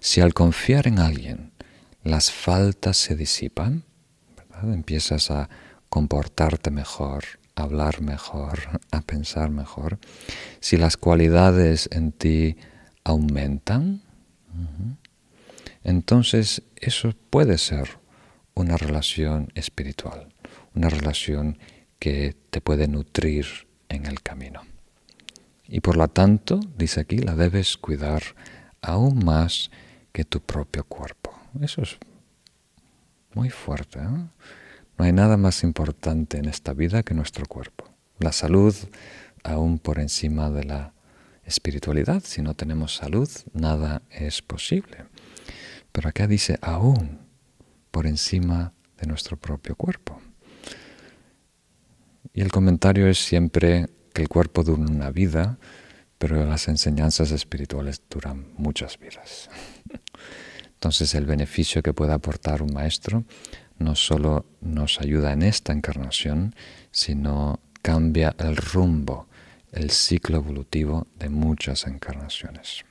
[0.00, 1.52] si al confiar en alguien
[2.02, 3.84] las faltas se disipan,
[4.62, 5.48] empiezas a
[5.88, 7.24] comportarte mejor,
[7.56, 9.98] a hablar mejor, a pensar mejor,
[10.60, 12.56] si las cualidades en ti
[13.04, 14.02] aumentan,
[15.82, 17.98] entonces eso puede ser
[18.54, 20.34] una relación espiritual,
[20.74, 21.58] una relación
[21.98, 23.46] que te puede nutrir
[23.88, 24.62] en el camino.
[25.72, 28.22] Y por lo tanto, dice aquí, la debes cuidar
[28.82, 29.70] aún más
[30.12, 31.32] que tu propio cuerpo.
[31.60, 31.96] Eso es
[33.34, 34.00] muy fuerte.
[34.00, 34.26] ¿eh?
[34.98, 37.88] No hay nada más importante en esta vida que nuestro cuerpo.
[38.18, 38.74] La salud
[39.44, 40.92] aún por encima de la
[41.44, 42.24] espiritualidad.
[42.24, 45.04] Si no tenemos salud, nada es posible.
[45.92, 47.20] Pero acá dice aún
[47.92, 50.20] por encima de nuestro propio cuerpo.
[52.34, 53.86] Y el comentario es siempre
[54.20, 55.58] el cuerpo dura una vida,
[56.18, 59.50] pero las enseñanzas espirituales duran muchas vidas.
[60.74, 63.24] Entonces el beneficio que puede aportar un maestro
[63.78, 66.54] no solo nos ayuda en esta encarnación,
[66.90, 69.26] sino cambia el rumbo,
[69.72, 72.84] el ciclo evolutivo de muchas encarnaciones.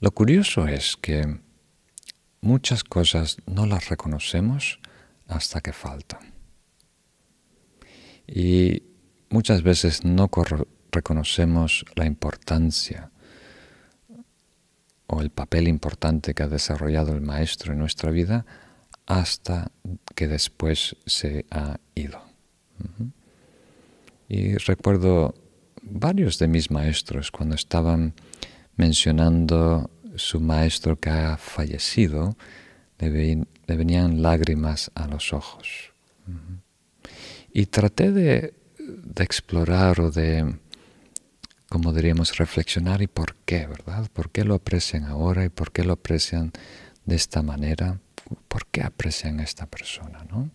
[0.00, 1.40] Lo curioso es que
[2.40, 4.78] muchas cosas no las reconocemos
[5.26, 6.37] hasta que faltan.
[8.28, 8.82] Y
[9.30, 10.30] muchas veces no
[10.92, 13.10] reconocemos la importancia
[15.06, 18.44] o el papel importante que ha desarrollado el maestro en nuestra vida
[19.06, 19.72] hasta
[20.14, 22.22] que después se ha ido.
[24.28, 25.34] Y recuerdo
[25.82, 28.12] varios de mis maestros cuando estaban
[28.76, 32.36] mencionando su maestro que ha fallecido,
[32.98, 35.92] le, venían lágrimas a los ojos.
[37.58, 38.54] Y traté de,
[39.16, 40.60] explorar o de,
[41.68, 44.08] como diríamos, reflexionar y por qué, ¿verdad?
[44.12, 46.52] ¿Por qué lo aprecian ahora y por qué lo aprecian
[47.04, 47.98] de esta manera?
[48.46, 50.48] ¿Por qué aprecian a esta persona, no?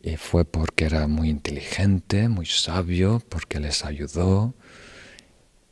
[0.00, 4.54] Y fue porque era muy inteligente, muy sabio, porque les ayudó.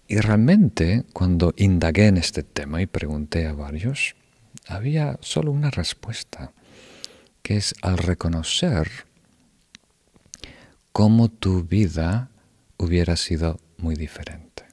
[0.08, 4.16] Y realmente, cuando indagué en este tema y pregunté a varios,
[4.66, 6.50] había solo una respuesta,
[7.44, 9.06] que es al reconocer
[10.98, 12.28] cómo tu vida
[12.76, 14.64] hubiera sido muy diferente.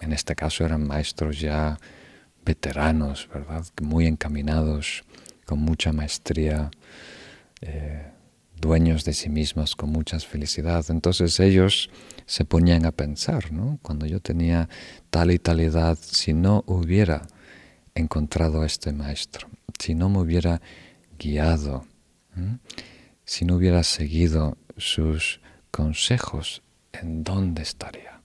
[0.00, 1.78] En este caso eran maestros ya
[2.44, 3.64] veteranos, ¿verdad?
[3.80, 5.04] Muy encaminados,
[5.46, 6.68] con mucha maestría
[7.60, 8.10] eh,
[8.60, 10.84] dueños de sí mismos con mucha felicidad.
[10.88, 11.88] Entonces ellos
[12.26, 13.78] se ponían a pensar, ¿no?
[13.82, 14.68] Cuando yo tenía
[15.10, 17.22] tal y tal edad, si no hubiera
[17.94, 19.48] encontrado a este maestro,
[19.78, 20.60] si no me hubiera
[21.20, 21.86] guiado,
[23.30, 28.22] si no hubiera seguido sus consejos, ¿en dónde estaría?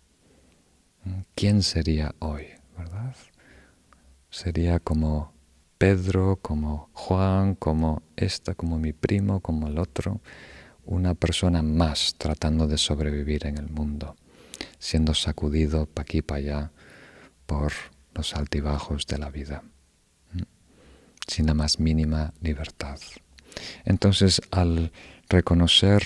[1.36, 3.16] ¿Quién sería hoy, verdad?
[4.32, 5.32] Sería como
[5.78, 10.22] Pedro, como Juan, como esta, como mi primo, como el otro,
[10.86, 14.16] una persona más tratando de sobrevivir en el mundo,
[14.80, 16.72] siendo sacudido pa' aquí para allá
[17.46, 17.74] por
[18.16, 19.62] los altibajos de la vida,
[21.28, 22.98] sin la más mínima libertad.
[23.86, 24.92] Entonces, al
[25.30, 26.04] reconocer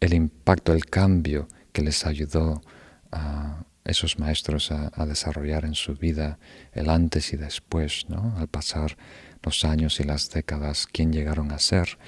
[0.00, 2.62] el impacto, el cambio que les ayudó
[3.10, 6.38] a esos maestros a, desarrollar en su vida
[6.72, 8.34] el antes y después, ¿no?
[8.38, 8.96] al pasar
[9.42, 11.98] los años y las décadas, quién llegaron a ser,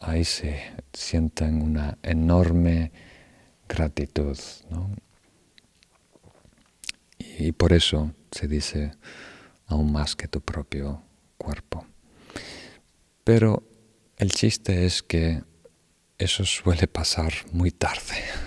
[0.00, 0.60] ahí se
[0.92, 2.92] sienten una enorme
[3.68, 4.38] gratitud.
[4.70, 4.90] ¿no?
[7.18, 8.92] Y, por eso se dice
[9.66, 11.02] aún más que tu propio
[11.38, 11.86] cuerpo.
[13.24, 13.62] Pero
[14.18, 15.42] el chiste es que
[16.18, 18.14] eso suele pasar muy tarde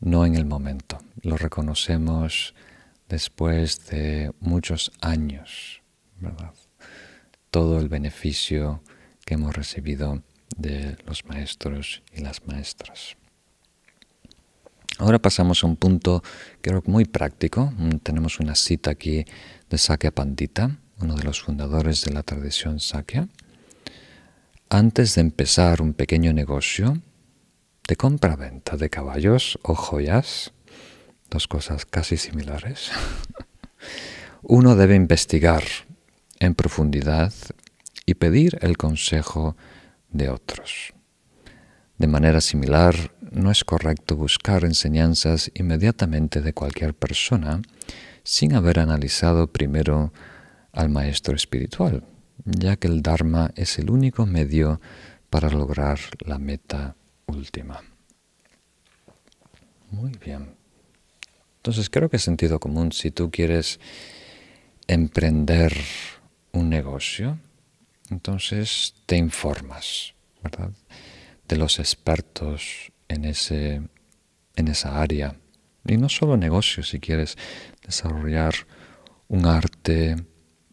[0.00, 0.98] no en el momento.
[1.22, 2.54] Lo reconocemos
[3.08, 5.82] después de muchos años,
[6.20, 6.52] ¿verdad?
[7.50, 8.82] Todo el beneficio
[9.24, 10.22] que hemos recibido
[10.56, 13.16] de los maestros y las maestras.
[14.98, 16.22] Ahora pasamos a un punto
[16.60, 17.72] creo muy práctico.
[17.76, 19.24] Mm, tenemos una cita aquí
[19.68, 23.28] de Sakya Pandita, uno de los fundadores de la tradición Sakya.
[24.70, 27.00] Antes de empezar un pequeño negocio,
[27.86, 30.52] de compra-venta de caballos o joyas,
[31.30, 32.90] dos cosas casi similares,
[34.42, 35.62] uno debe investigar
[36.40, 37.32] en profundidad
[38.06, 39.56] y pedir el consejo
[40.10, 40.94] de otros.
[41.98, 47.62] De manera similar, no es correcto buscar enseñanzas inmediatamente de cualquier persona
[48.24, 50.12] sin haber analizado primero
[50.72, 52.04] al maestro espiritual,
[52.44, 54.80] ya que el Dharma es el único medio
[55.30, 57.82] para lograr la meta última.
[59.90, 60.54] Muy bien.
[61.56, 62.92] Entonces creo que es sentido común.
[62.92, 63.80] Si tú quieres
[64.86, 65.74] emprender
[66.52, 67.38] un negocio,
[68.10, 70.70] entonces te informas, ¿verdad?
[71.48, 73.82] De los expertos en, ese,
[74.56, 75.36] en esa área.
[75.86, 77.36] Y no solo negocios, si quieres
[77.84, 78.54] desarrollar
[79.28, 80.16] un arte,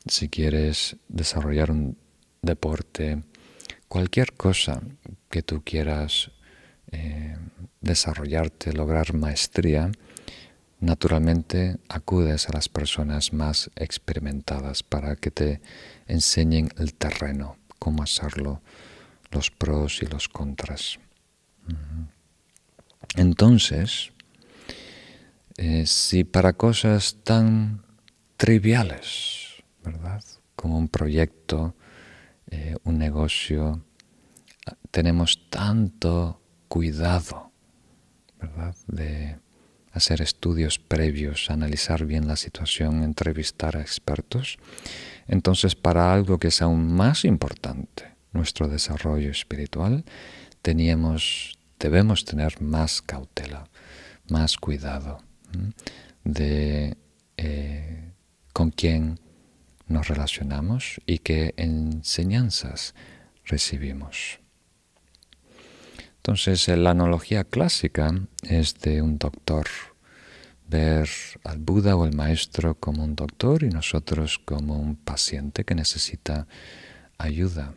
[0.06, 1.98] si quieres desarrollar un
[2.42, 3.24] deporte,
[3.88, 4.82] cualquier cosa
[5.30, 6.32] que tú quieras
[6.92, 7.38] eh,
[7.82, 9.92] desarrollarte, lograr maestría,
[10.80, 15.62] naturalmente acudes a las personas más experimentadas para que te
[16.08, 18.62] enseñen el terreno, cómo hacerlo,
[19.32, 21.00] los pros y los contras.
[23.16, 24.12] Entonces,
[25.58, 27.84] eh, si para cosas tan
[28.38, 29.41] triviales,
[29.84, 30.24] ¿verdad?
[30.56, 31.76] Como un proyecto,
[32.48, 33.84] eh, un negocio,
[34.92, 37.52] tenemos tanto cuidado,
[38.40, 38.76] ¿verdad?
[38.88, 39.38] De
[39.92, 44.58] hacer estudios previos, analizar bien la situación, entrevistar a expertos.
[45.28, 50.06] Entonces, para algo que es aún más importante, nuestro desarrollo espiritual,
[50.62, 53.68] teníamos, debemos tener más cautela,
[54.30, 55.20] más cuidado
[56.24, 56.98] de
[57.38, 58.14] eh,
[58.54, 59.20] con quién
[59.92, 62.96] nos relacionamos y qué enseñanzas
[63.46, 64.40] recibimos.
[66.18, 68.14] Entonces, la analogía clásica
[68.44, 69.68] es de un doctor,
[70.68, 71.10] ver
[71.44, 76.48] al Buda o el maestro como un doctor y nosotros como un paciente que necesita
[77.18, 77.74] ayuda.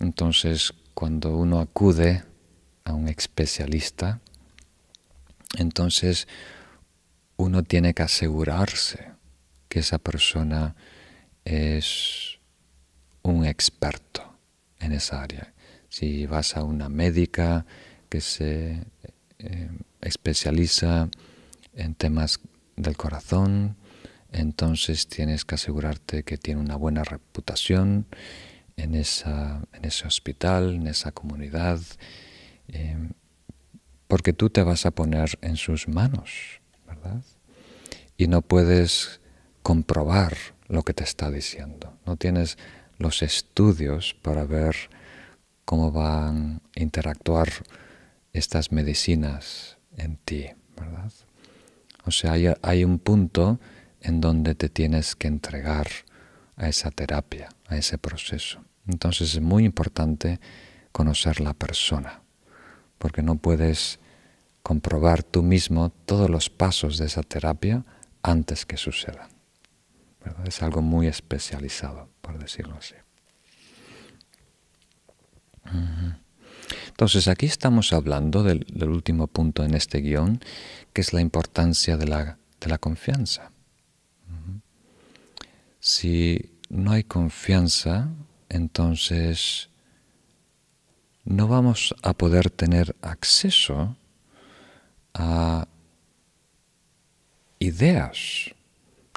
[0.00, 2.24] Entonces, cuando uno acude
[2.84, 4.20] a un especialista,
[5.58, 6.26] entonces
[7.36, 9.12] uno tiene que asegurarse
[9.68, 10.74] que esa persona
[11.50, 12.38] es
[13.22, 14.38] un experto
[14.78, 15.52] en esa área.
[15.88, 17.66] Si vas a una médica
[18.08, 18.84] que se
[19.38, 19.70] eh,
[20.00, 21.08] especializa
[21.74, 22.40] en temas
[22.76, 23.76] del corazón,
[24.30, 28.06] entonces tienes que asegurarte que tiene una buena reputación
[28.76, 31.80] en, esa, en ese hospital, en esa comunidad,
[32.68, 32.96] eh,
[34.06, 37.22] porque tú te vas a poner en sus manos, ¿verdad?
[38.16, 39.20] Y no puedes
[39.62, 40.36] comprobar
[40.70, 42.56] lo que te está diciendo, no tienes
[42.96, 44.76] los estudios para ver
[45.64, 47.48] cómo van a interactuar
[48.32, 50.46] estas medicinas en ti,
[50.76, 51.12] ¿verdad?
[52.04, 53.58] O sea, hay, hay, un punto
[54.00, 55.88] en donde te tienes que entregar
[56.56, 58.60] a esa terapia, a ese proceso.
[58.86, 60.40] Entonces es muy importante
[60.92, 62.22] conocer la persona,
[62.98, 63.98] porque no puedes
[64.62, 67.84] comprobar tú mismo todos los pasos de esa terapia
[68.22, 69.39] antes que sucedan.
[70.44, 72.94] Es algo muy especializado, por decirlo así.
[76.88, 80.40] Entonces aquí estamos hablando del, último punto en este guion,
[80.92, 83.52] que es la importancia de la, de la confianza.
[85.80, 88.10] Si no hay confianza,
[88.50, 89.70] entonces
[91.24, 93.96] no vamos a poder tener acceso
[95.14, 95.66] a
[97.58, 98.54] ideas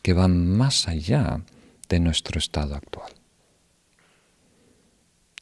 [0.03, 1.41] que van más allá
[1.89, 3.11] de nuestro estado actual.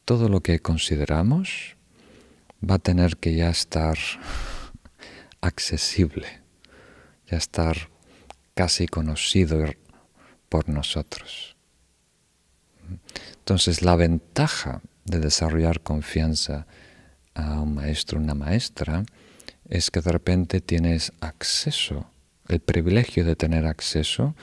[0.05, 1.75] Todo lo que consideramos
[2.63, 3.97] va a tener que ya estar
[5.41, 6.41] accesible,
[7.27, 7.89] ya estar
[8.53, 9.65] casi conocido
[10.47, 11.57] por nosotros.
[13.39, 16.67] Entonces la ventaja de desarrollar confianza
[17.33, 19.05] a un maestro, una maestra,
[19.67, 22.10] es que de repente tienes acceso
[22.51, 24.35] el privilegio de tener acceso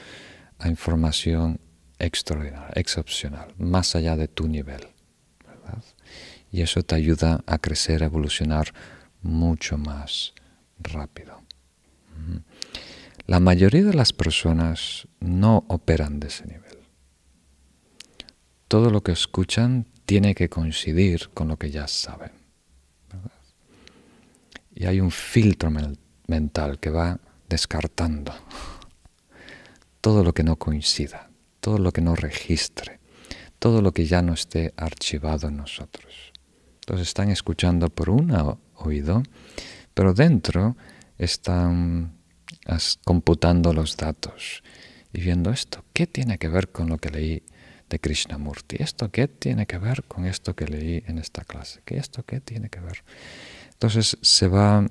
[0.58, 1.60] a información
[1.98, 4.88] extraordinaria, excepcional, más allá de tu nivel.
[6.50, 8.72] Y eso te ayuda a crecer, a evolucionar
[9.22, 10.32] mucho más
[10.78, 11.42] rápido.
[13.26, 16.78] La mayoría de las personas no operan de ese nivel.
[18.68, 22.32] Todo lo que escuchan tiene que coincidir con lo que ya saben.
[24.74, 25.70] Y hay un filtro
[26.26, 28.32] mental que va descartando
[30.00, 31.30] todo lo que no coincida,
[31.60, 33.00] todo lo que no registre,
[33.58, 36.32] todo lo que ya no esté archivado en nosotros.
[36.80, 38.34] Entonces están escuchando por un
[38.76, 39.22] oído,
[39.94, 40.76] pero dentro
[41.18, 42.16] están
[43.04, 44.62] computando los datos
[45.12, 47.42] y viendo esto, ¿qué tiene que ver con lo que leí
[47.88, 48.76] de Krishnamurti?
[48.80, 51.80] ¿Esto qué tiene que ver con esto que leí en esta clase?
[51.84, 53.04] ¿Qué esto qué tiene que ver?
[53.72, 54.86] Entonces se va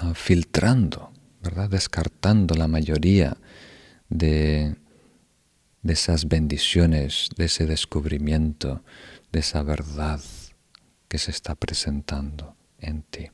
[0.00, 1.12] Ah, filtrando,
[1.42, 1.68] ¿verdad?
[1.68, 3.36] descartando la mayoría
[4.08, 4.76] de,
[5.82, 8.82] de esas bendiciones, de ese descubrimiento,
[9.32, 10.20] de esa verdad
[11.08, 13.30] que se está presentando en ti.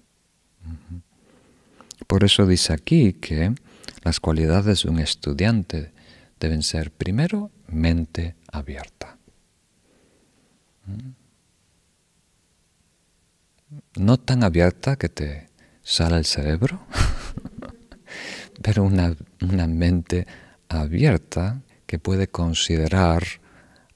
[2.07, 3.55] Por eso dice aquí que
[4.03, 5.93] las cualidades de un estudiante
[6.41, 9.17] deben ser primero mente abierta.
[13.97, 15.47] No tan abierta que te
[15.89, 16.86] sale el cerebro,
[18.62, 20.26] pero una, una mente
[20.68, 23.22] abierta que puede considerar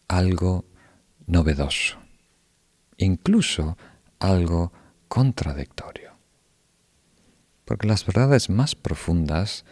[0.09, 0.64] algo
[1.26, 1.99] novedoso,
[2.97, 3.76] incluso
[4.20, 4.72] algo
[5.07, 6.12] contradictorio.
[7.66, 9.66] Porque las verdades más profundas,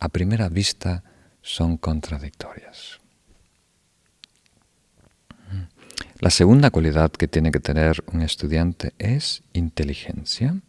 [0.00, 1.04] a primera vista,
[1.40, 2.98] son contradictorias.
[6.18, 10.60] La segunda cualidad que tiene que tener un estudiante es inteligencia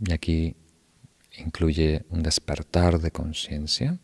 [0.00, 0.56] y aquí
[1.38, 3.98] incluye un despertar de conciencia,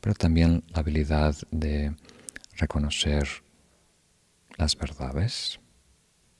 [0.00, 1.94] pero también la habilidad de
[2.56, 3.28] reconocer
[4.56, 5.58] las verdades,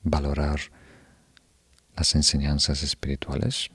[0.03, 0.59] valorar
[1.95, 3.69] las enseñanzas espirituales.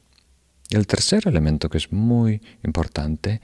[0.69, 3.41] Y el tercer elemento que es muy importante,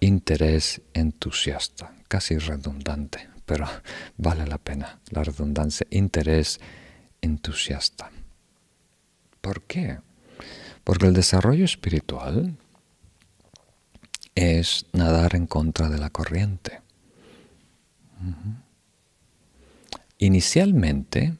[0.00, 3.66] interés entusiasta, casi redundante, pero
[4.16, 6.58] vale la pena la redundancia, interés
[7.20, 8.10] entusiasta.
[9.40, 9.98] ¿Por qué?
[10.84, 12.56] Porque el desarrollo espiritual
[14.34, 16.80] es nadar en contra de la corriente.
[20.18, 21.36] Inicialmente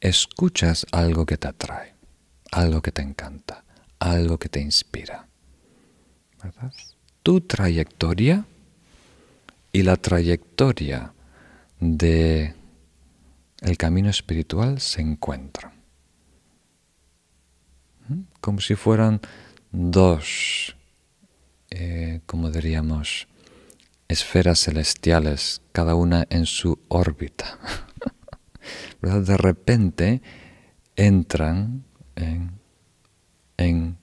[0.00, 1.94] escuchas algo que te atrae,
[2.52, 3.64] algo que te encanta,
[3.98, 5.26] algo que te inspira.
[7.22, 8.44] Tu trayectoria
[9.72, 11.12] y la trayectoria
[11.80, 12.54] de
[13.60, 15.77] el camino espiritual se encuentran.
[18.40, 19.20] Como si fueran
[19.72, 20.76] dos,
[21.70, 23.28] eh, como diríamos,
[24.08, 27.58] esferas celestiales, cada una en su órbita.
[29.02, 30.22] De repente
[30.96, 31.84] entran
[32.16, 32.52] en,
[33.56, 33.96] en,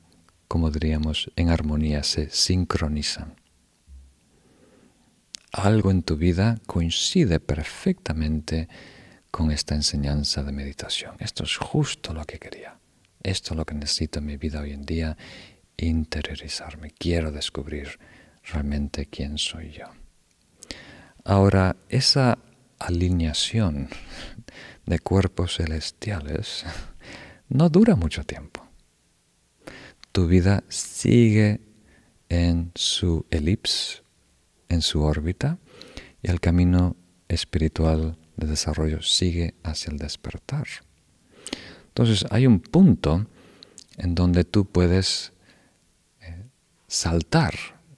[0.48, 3.36] como diríamos, en armonía, se sincronizan.
[5.52, 8.68] Algo en tu vida coincide perfectamente
[9.32, 11.16] con esta enseñanza de meditación.
[11.20, 12.75] Esto es justo lo que quería.
[13.26, 15.18] Esto es lo que necesito en mi vida hoy en día,
[15.78, 16.92] interiorizarme.
[16.92, 17.98] Quiero descubrir
[18.44, 19.86] realmente quién soy yo.
[21.24, 22.38] Ahora, esa
[22.78, 23.90] alineación
[24.86, 26.66] de cuerpos celestiales
[27.50, 28.64] no dura mucho tiempo.
[30.12, 31.62] Tu vida sigue
[32.30, 34.04] en su elipse,
[34.70, 35.58] en su órbita,
[36.22, 36.96] y el camino
[37.28, 40.68] espiritual de desarrollo sigue hacia el despertar.
[41.98, 43.26] Entonces hay un punto
[43.96, 45.32] en donde tú puedes
[46.20, 46.44] eh,
[46.90, 47.54] saltar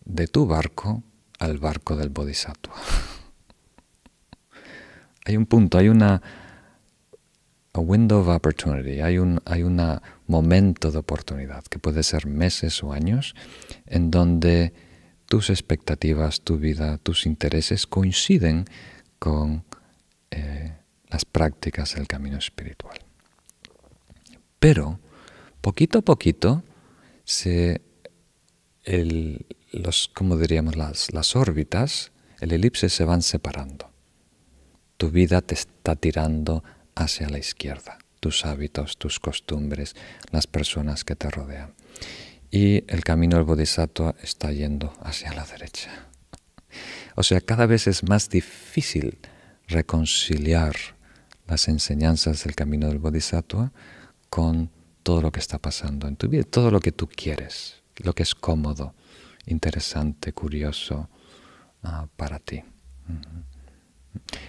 [0.06, 1.02] de tu barco
[1.40, 2.76] al barco del bodhisattva.
[5.26, 6.22] hay un punto, hay una
[7.74, 12.94] window of opportunity, hay un hay una momento de oportunidad que puede ser meses o
[12.94, 13.34] años
[13.88, 14.74] en donde
[15.26, 18.66] tus expectativas, tu vida, tus intereses coinciden
[19.18, 19.64] con
[20.30, 20.76] eh,
[21.10, 23.07] las prácticas del camino espiritual.
[24.60, 25.00] Pero,
[25.62, 26.64] poquito a poquito,
[27.24, 27.82] se,
[29.72, 33.92] los, como diríamos, las, las órbitas, el elipse se van separando.
[34.98, 36.64] Tu vida te está tirando
[36.96, 39.96] hacia la izquierda, tus hábitos, tus costumbres,
[40.32, 41.74] las personas que te rodean.
[42.50, 46.08] Y el camino del bodhisattva está yendo hacia la derecha.
[47.16, 49.20] O sea, cada vez es más difícil
[49.68, 50.76] reconciliar
[51.48, 53.72] las enseñanzas del camino del Bodhisattva
[54.30, 54.70] con
[55.04, 58.24] todo lo que está pasando en tu vida, todo lo que tú quieres, lo que
[58.24, 58.94] es cómodo,
[59.46, 61.10] interesante, curioso
[61.84, 62.64] ah, para ti.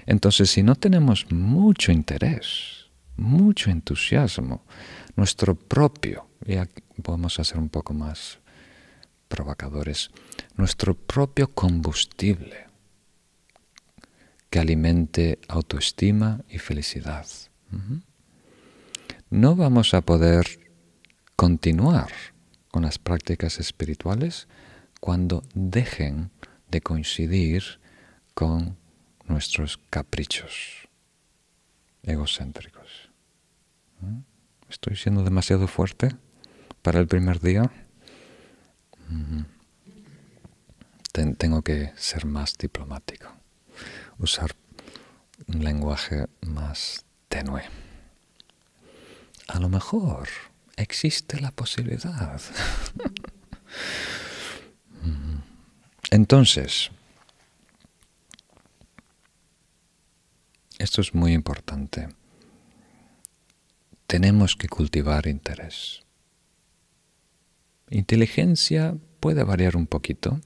[0.06, 4.64] Entonces, si no tenemos mucho interés, mucho entusiasmo,
[5.16, 8.38] nuestro propio, y aquí podemos hacer un poco más
[9.28, 10.10] provocadores,
[10.56, 12.66] nuestro propio combustible
[14.50, 17.26] que alimente autoestima y felicidad.
[19.30, 20.46] No vamos a poder
[21.36, 22.10] continuar
[22.70, 24.48] con las prácticas espirituales
[25.00, 26.30] cuando dejen
[26.70, 27.80] de coincidir
[28.34, 28.76] con
[29.26, 30.88] nuestros caprichos
[32.02, 33.10] egocéntricos.
[34.68, 36.14] ¿Estoy siendo demasiado fuerte
[36.82, 37.70] para el primer día?
[41.36, 43.38] tengo que ser más diplomático
[44.18, 44.54] usar
[45.46, 47.62] un lenguaje más tenue.
[49.48, 50.28] A lo mejor
[50.76, 52.40] existe la posibilidad.
[56.10, 56.90] Entonces,
[60.78, 62.08] esto es muy importante.
[64.06, 66.04] Tenemos que cultivar interés.
[67.90, 70.40] Inteligencia puede variar un poquito,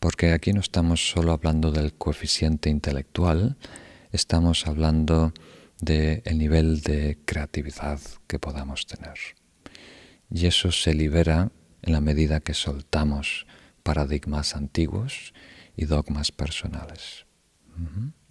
[0.00, 3.56] porque aquí no estamos solo hablando del coeficiente intelectual,
[4.12, 5.32] estamos hablando
[5.80, 9.18] del nivel de creatividad que podamos tener.
[10.30, 11.50] Y eso se libera
[11.82, 13.46] en la medida que soltamos
[13.82, 15.32] paradigmas antiguos
[15.76, 17.26] y dogmas personales.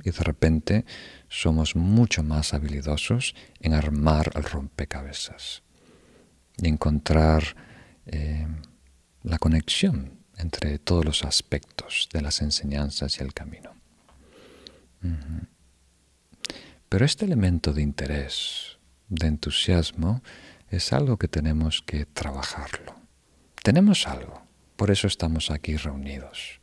[0.04, 0.86] Y de repente
[1.30, 5.62] somos mucho más habilidosos en armar el rompecabezas
[6.58, 7.56] y encontrar
[8.08, 8.48] eh,
[9.24, 13.72] la conexión entre todos los aspectos de las enseñanzas y el camino.
[16.90, 18.78] Pero este elemento de interés,
[19.10, 20.22] de entusiasmo,
[20.70, 22.96] es algo que tenemos que trabajarlo.
[23.64, 24.44] Tenemos algo,
[24.76, 26.62] por eso estamos aquí reunidos.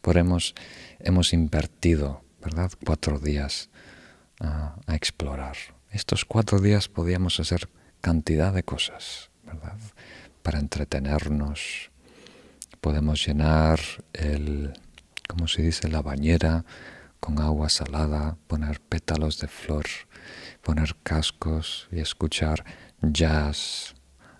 [0.00, 0.54] Por hemos,
[1.00, 3.70] hemos invertido, ¿verdad?, cuatro días
[4.40, 5.56] a, explorar.
[5.90, 7.68] Estos cuatro días podíamos hacer
[8.00, 9.78] cantidad de cosas, ¿verdad?
[10.42, 11.90] Para entretenernos.
[12.80, 13.80] Podemos llenar
[14.12, 14.74] el,
[15.28, 16.64] ¿cómo se dice?, la bañera
[17.24, 19.86] con agua salada, poner pétalos de flor,
[20.60, 22.62] poner cascos y escuchar
[23.00, 23.94] jazz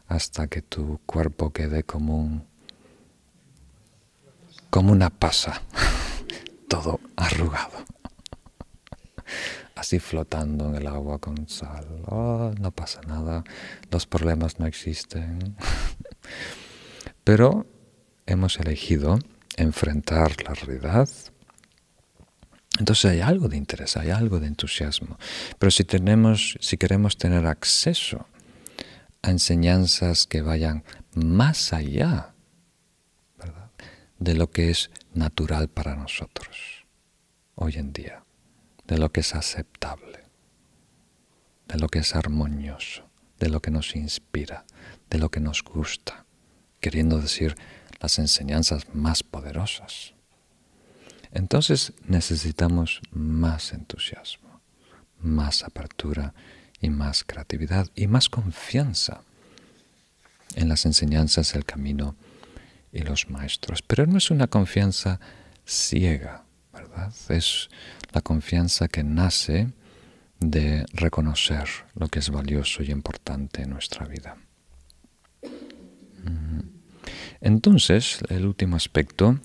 [0.07, 2.47] hasta que tu cuerpo quede como un
[4.69, 5.63] como una pasa,
[6.69, 7.87] todo arrugado,
[9.77, 11.87] así flotando en el agua con sal.
[12.09, 13.45] Oh, no pasa nada,
[13.91, 15.57] los problemas no existen.
[17.25, 17.65] Pero
[18.27, 19.19] hemos elegido
[19.57, 21.09] enfrentar la realidad.
[22.79, 25.17] Entonces hay algo de interés, hay algo de entusiasmo.
[25.59, 28.27] Pero si tenemos, si queremos tener acceso
[29.23, 32.35] a enseñanzas que vayan más allá
[34.19, 36.85] de lo que es natural para nosotros
[37.57, 38.25] hoy en día,
[38.87, 40.25] de lo que es aceptable,
[41.69, 43.09] de lo que es armonioso,
[43.39, 44.65] de lo que nos inspira,
[45.11, 46.25] de lo que nos gusta,
[46.81, 47.55] queriendo decir
[48.01, 50.14] las enseñanzas más poderosas.
[51.35, 54.61] Entonces necesitamos más entusiasmo,
[55.21, 56.33] más apertura
[56.81, 59.23] y más creatividad y más confianza
[60.55, 62.15] en las enseñanzas del camino
[62.93, 63.83] y los maestros.
[63.83, 65.19] Pero no es una confianza
[65.67, 67.13] ciega, ¿verdad?
[67.29, 67.69] Es
[68.13, 69.73] la confianza que nace
[70.39, 74.37] de reconocer lo que es valioso y importante en nuestra vida.
[77.41, 79.39] Entonces, el último aspecto,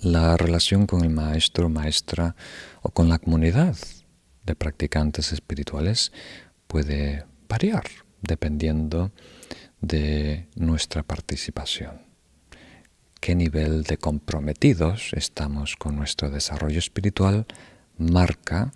[0.00, 2.34] la relación con el maestro, maestra
[2.82, 3.76] o con la comunidad
[4.44, 6.12] de practicantes espirituales
[6.66, 7.84] puede variar
[8.20, 9.12] dependiendo
[9.80, 12.12] de nuestra participación
[13.22, 17.46] qué nivel de comprometidos estamos con nuestro desarrollo espiritual
[17.96, 18.72] marca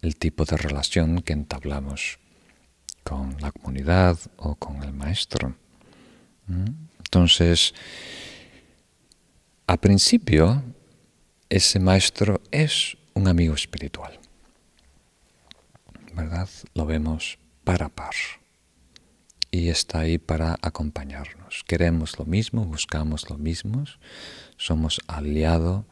[0.00, 2.18] el tipo de relación que entablamos
[3.04, 5.54] con la comunidad o con el maestro.
[6.46, 6.64] ¿Mm?
[6.98, 7.74] Entonces,
[9.66, 10.62] a principio,
[11.48, 14.18] ese maestro es un amigo espiritual,
[16.14, 16.48] ¿verdad?
[16.74, 18.14] Lo vemos para par
[19.50, 21.62] y está ahí para acompañarnos.
[21.66, 23.84] Queremos lo mismo, buscamos lo mismo,
[24.56, 25.84] somos aliados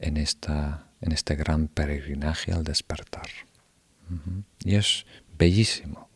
[0.00, 3.28] en, esta, en este gran peregrinaje al despertar.
[4.64, 5.06] Y es
[5.38, 6.08] bellísimo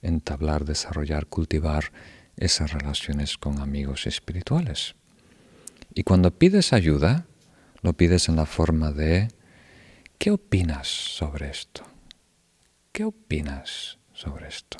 [0.00, 1.92] entablar, desarrollar, cultivar
[2.36, 4.94] esas relaciones con amigos espirituales.
[5.94, 7.26] Y cuando pides ayuda,
[7.82, 9.28] lo pides en la forma de,
[10.18, 11.82] ¿qué opinas sobre esto?
[12.92, 14.78] ¿Qué opinas sobre esto?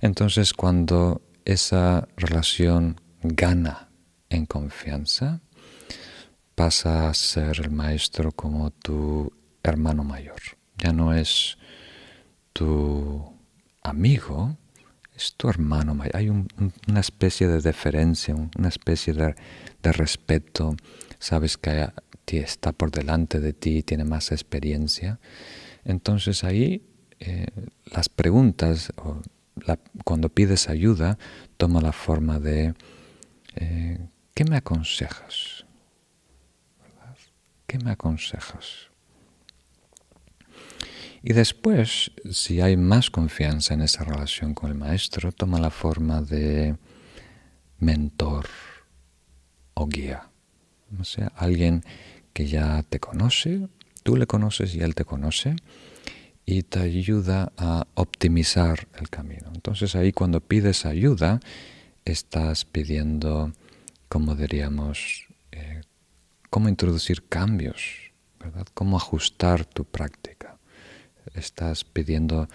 [0.00, 3.90] Entonces cuando esa relación gana
[4.30, 5.40] en confianza,
[6.54, 10.40] pasa a ser el maestro como tu hermano mayor.
[10.78, 11.58] Ya no es
[12.52, 13.34] tu
[13.82, 14.56] amigo,
[15.20, 15.96] es tu hermano.
[16.14, 19.34] Hay una especie de deferencia, una especie de,
[19.92, 20.76] respeto.
[21.18, 21.92] Sabes que
[22.26, 25.20] está por delante de ti, tiene más experiencia.
[25.84, 26.82] Entonces ahí
[27.18, 27.46] eh,
[27.84, 28.92] las preguntas
[30.04, 31.18] cuando pides ayuda,
[31.56, 32.74] toma la forma de,
[33.56, 33.98] eh,
[34.34, 35.66] ¿qué me aconsejas?
[37.66, 38.89] ¿Qué me aconsejas?
[41.22, 46.22] Y después, si hay más confianza en esa relación con el maestro, toma la forma
[46.22, 46.76] de
[47.78, 48.46] mentor
[49.74, 50.28] o guía.
[50.98, 51.84] O sea, alguien
[52.32, 53.68] que ya te conoce,
[54.02, 55.56] tú le conoces y él te conoce,
[56.46, 59.50] y te ayuda a optimizar el camino.
[59.54, 61.40] Entonces ahí cuando pides ayuda,
[62.04, 63.52] estás pidiendo,
[64.08, 65.82] como diríamos, eh,
[66.48, 68.66] cómo introducir cambios, ¿verdad?
[68.74, 70.39] Cómo ajustar tu práctica.
[71.34, 72.48] Estás pidiendo,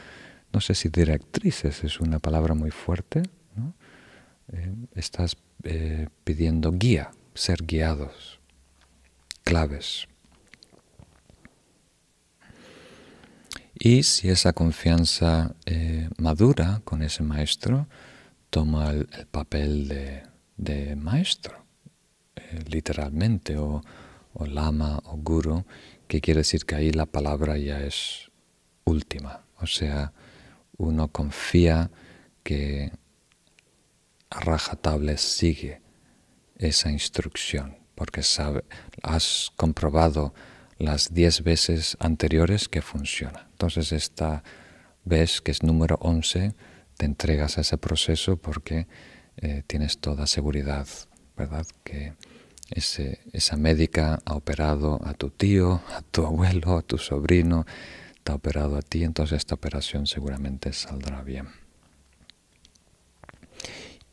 [0.51, 3.23] no sé si directrices es una palabra muy fuerte,
[3.55, 3.73] ¿no?
[4.51, 8.39] Eh, estás eh, pidiendo guía, ser guiados,
[9.43, 10.07] claves.
[13.77, 17.87] Y si esa confianza eh, madura con ese maestro,
[18.49, 20.23] toma el, papel
[20.57, 21.65] de, maestro,
[22.69, 23.81] literalmente, o,
[24.33, 25.65] o, lama o guru,
[26.07, 28.31] que quiere decir que ahí la palabra ya es
[28.85, 29.43] última.
[29.59, 30.13] O sea,
[30.77, 31.91] uno confía
[32.43, 32.91] que
[34.29, 35.81] a rajatabla sigue
[36.57, 38.63] esa instrucción, porque sabe,
[39.03, 40.33] has comprobado
[40.77, 43.47] las diez veces anteriores que funciona.
[43.51, 44.43] Entonces esta
[45.03, 46.53] vez, que es número 11,
[46.97, 48.87] te entregas a ese proceso porque
[49.37, 50.87] eh, tienes toda seguridad,
[51.37, 51.65] ¿verdad?
[51.83, 52.13] Que
[52.71, 57.65] esa médica ha operado a tu tío, a tu abuelo, a tu sobrino,
[58.25, 61.47] te operado a ti, entonces esta operación seguramente saldrá bien.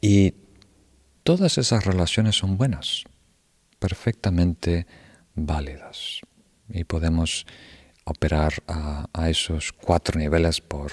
[0.02, 0.34] Y
[1.22, 3.04] todas esas relaciones son buenas,
[3.78, 4.86] perfectamente
[5.34, 6.20] válidas.
[6.68, 7.46] Y podemos
[8.04, 10.92] operar a, esos cuatro niveles por,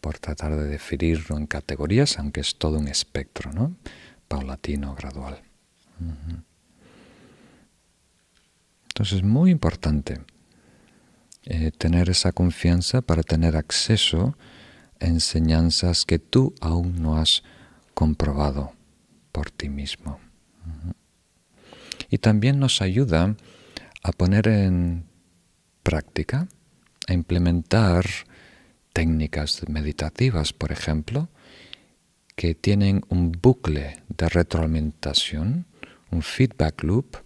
[0.00, 3.76] por tratar de definirlo en categorías, aunque es todo un espectro, ¿no?
[4.26, 5.40] Paulatino, gradual.
[8.88, 10.20] Entonces es muy importante
[11.44, 14.36] eh, tener esa confianza para tener acceso
[15.00, 17.42] a enseñanzas que tú aún no has
[17.94, 18.72] comprobado
[19.32, 20.20] por ti mismo.
[22.10, 23.36] Y también nos ayuda
[24.02, 25.06] a poner en
[25.82, 26.48] práctica,
[27.06, 28.04] a implementar
[28.92, 31.28] técnicas meditativas, por ejemplo,
[32.36, 35.66] que tienen un bucle de retroalimentación,
[36.10, 37.16] un feedback loop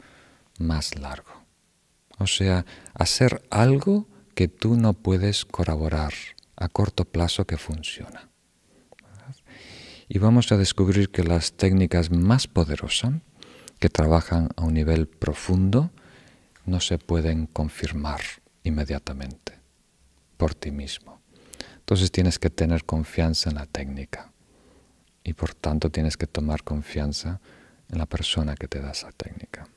[0.58, 1.33] más largo.
[2.18, 6.12] O sea, hacer algo que tú no puedes corroborar
[6.56, 8.28] a corto plazo que funciona.
[10.08, 13.14] Y vamos a descubrir que las técnicas más poderosas,
[13.78, 15.90] que trabajan a un nivel profundo,
[16.66, 18.20] no se pueden confirmar
[18.62, 19.58] inmediatamente
[20.36, 21.20] por ti mismo.
[21.76, 24.32] Entonces tienes que tener confianza en la técnica
[25.22, 27.40] y por tanto tienes que tomar confianza
[27.90, 29.68] en la persona que te da esa técnica.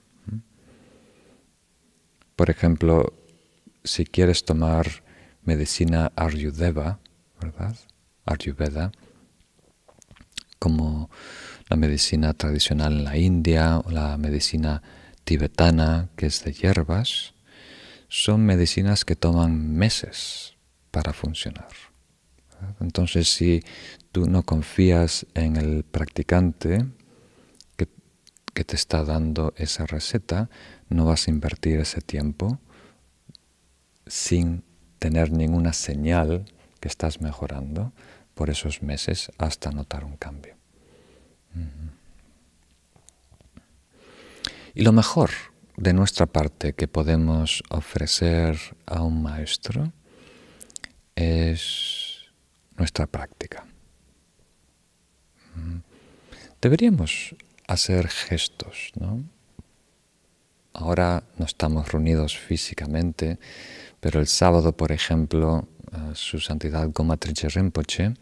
[2.38, 3.14] Por ejemplo,
[3.84, 5.04] si quieres tomar
[5.44, 7.00] medicina Ayurveda,
[7.42, 7.76] ¿verdad?
[8.28, 8.92] Ayurveda,
[10.60, 11.10] como
[11.68, 14.84] la medicina tradicional en la India o la medicina
[15.24, 17.34] tibetana, que es de hierbas,
[18.08, 20.54] son medicinas que toman meses
[20.92, 21.70] para funcionar.
[22.80, 23.64] Entonces, si
[24.12, 26.86] tú no confías en el practicante
[27.78, 27.88] que,
[28.54, 30.50] que te está dando esa receta,
[30.90, 32.60] no vas a invertir ese tiempo
[34.06, 34.64] sin
[35.00, 36.46] tener ninguna señal
[36.80, 37.92] que estás mejorando
[38.34, 40.56] por esos meses hasta notar un cambio.
[44.74, 45.32] Y lo mejor
[45.76, 49.92] de nuestra parte que podemos ofrecer a un maestro
[51.16, 52.28] es
[52.78, 53.66] nuestra práctica.
[56.62, 57.36] Deberíamos
[57.68, 59.24] hacer gestos, ¿no?
[60.78, 63.40] Ahora no estamos reunidos físicamente,
[64.00, 68.14] pero el sábado, por ejemplo, eh, su santidad Goma Rinpoche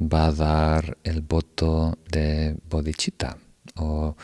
[0.00, 3.38] va a dar el voto de bodhicitta
[3.76, 4.16] o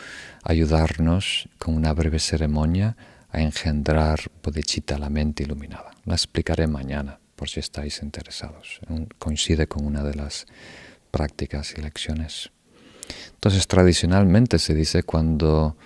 [0.42, 2.96] ayudarnos con una breve ceremonia
[3.30, 5.92] a engendrar bodhicitta, la mente iluminada.
[6.04, 8.80] La explicaré mañana por si estáis interesados.
[9.20, 10.46] Coincide con una de las
[11.12, 12.50] prácticas y lecciones.
[13.34, 15.76] Entonces, tradicionalmente se dice cuando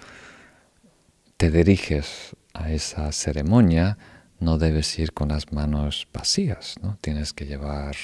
[1.41, 3.97] te diriges a esa ceremonia,
[4.41, 6.99] no debes ir con las manos vacías, ¿no?
[7.01, 7.97] Tienes que llevar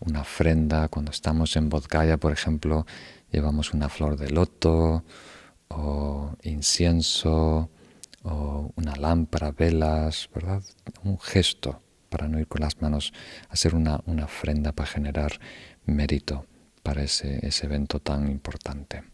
[0.00, 0.88] una ofrenda.
[0.88, 2.84] Cuando estamos en Bodgaya, por ejemplo,
[3.32, 5.02] llevamos una flor de loto
[5.68, 7.70] o incienso
[8.22, 10.62] o una lámpara, velas, ¿verdad?
[11.04, 13.14] Un gesto para no ir con las manos,
[13.48, 15.40] hacer una, una ofrenda para generar
[15.86, 16.44] mérito
[16.82, 19.04] para ese, ese evento tan importante.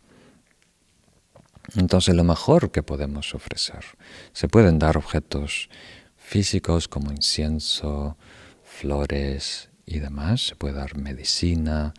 [1.76, 3.84] Entonces lo mejor que podemos ofrecer,
[4.32, 5.68] se pueden dar objetos
[6.16, 8.16] físicos como incienso,
[8.62, 11.94] flores y demás, se puede dar medicina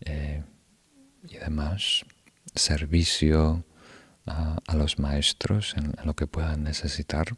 [0.00, 0.42] eh,
[1.28, 2.04] y demás,
[2.54, 3.64] servicio
[4.26, 7.36] a, los maestros en, lo que puedan necesitar,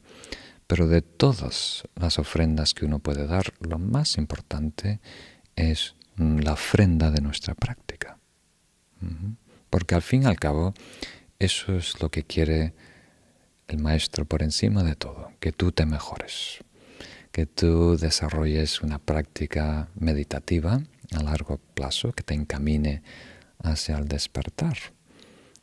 [0.66, 5.00] pero de todas las ofrendas que uno puede dar, lo más importante
[5.56, 8.18] es la ofrenda de nuestra práctica.
[9.70, 10.74] Porque al fin y al cabo,
[11.38, 12.74] eso es lo que quiere
[13.68, 16.58] el maestro por encima de todo, que tú te mejores,
[17.30, 20.80] que tú desarrolles una práctica meditativa
[21.14, 23.02] a largo plazo que te encamine
[23.62, 24.76] hacia el despertar.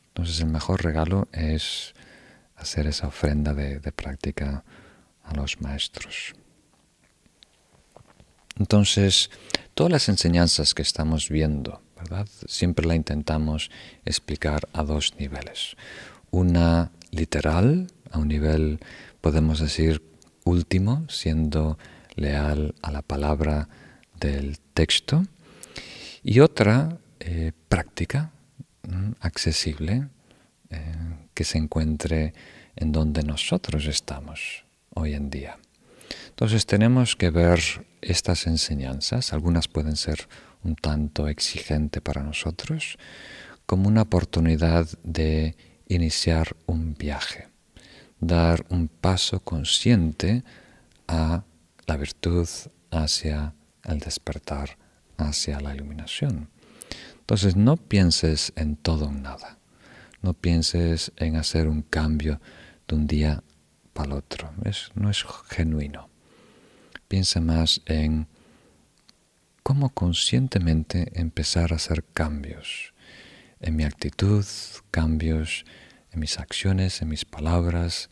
[0.08, 1.94] Entonces el mejor regalo es
[2.54, 4.64] hacer esa ofrenda de, de práctica
[5.24, 6.32] a los maestros.
[8.58, 9.30] Entonces,
[9.74, 11.82] todas las enseñanzas que estamos viendo
[12.46, 13.70] Siempre la intentamos
[14.04, 15.76] explicar a dos niveles.
[16.30, 18.80] Una literal, a un nivel,
[19.20, 20.02] podemos decir,
[20.44, 21.78] último, siendo
[22.14, 23.68] leal a la palabra
[24.18, 25.24] del texto.
[26.22, 28.32] Y otra eh, práctica,
[29.20, 30.08] accesible,
[30.70, 30.94] eh,
[31.34, 32.34] que se encuentre
[32.76, 35.58] en donde nosotros estamos hoy en día.
[36.28, 37.60] Entonces tenemos que ver
[38.02, 40.28] estas enseñanzas, algunas pueden ser
[40.66, 42.98] un tanto exigente para nosotros,
[43.66, 45.56] como una oportunidad de
[45.88, 47.48] iniciar un viaje,
[48.20, 50.42] dar un paso consciente
[51.08, 51.44] a
[51.86, 52.48] la virtud,
[52.90, 53.54] hacia
[53.84, 54.76] el despertar,
[55.16, 56.48] hacia la iluminación.
[57.20, 59.58] Entonces no pienses en todo o nada,
[60.22, 62.40] no pienses en hacer un cambio
[62.88, 63.42] de un día
[63.92, 64.52] para el otro,
[64.94, 66.08] no es genuino.
[67.08, 68.26] Piensa más en
[69.66, 72.94] cómo conscientemente empezar a hacer cambios
[73.58, 74.46] en mi actitud,
[74.92, 75.64] cambios
[76.12, 78.08] en mis acciones, en mis palabras,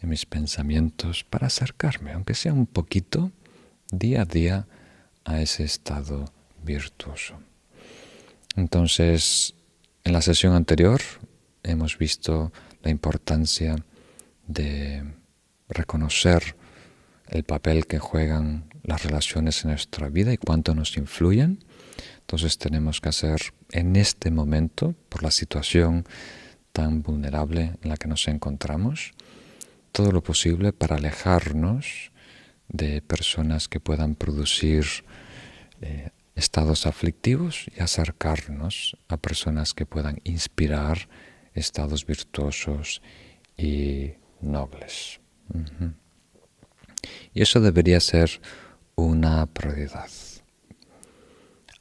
[0.00, 3.30] en mis pensamientos, para acercarme, aunque sea un poquito,
[3.92, 4.68] día a día,
[5.26, 6.32] a ese estado
[6.64, 7.40] virtuoso.
[8.56, 9.54] Entonces,
[10.02, 11.02] en la sesión anterior
[11.62, 13.76] hemos visto la importancia
[14.46, 15.04] de
[15.68, 16.56] reconocer
[17.28, 21.58] el papel que juegan las relaciones en nuestra vida y cuánto nos influyen.
[22.20, 23.40] Entonces tenemos que hacer
[23.72, 26.06] en este momento, por la situación
[26.72, 29.12] tan vulnerable en la que nos encontramos,
[29.92, 32.12] todo lo posible para alejarnos
[32.68, 34.86] de personas que puedan producir
[35.80, 41.08] eh, estados aflictivos y acercarnos a personas que puedan inspirar
[41.54, 43.02] estados virtuosos
[43.56, 45.20] y nobles.
[47.32, 48.40] Y eso debería ser
[48.96, 50.10] una prioridad.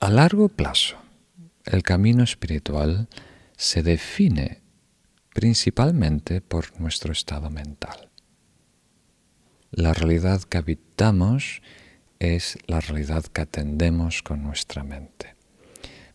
[0.01, 0.97] A largo plazo,
[1.63, 3.07] el camino espiritual
[3.57, 4.61] se define
[5.33, 8.09] principalmente por nuestro estado mental.
[9.71, 11.61] La realidad que habitamos
[12.19, 15.35] es la realidad que atendemos con nuestra mente.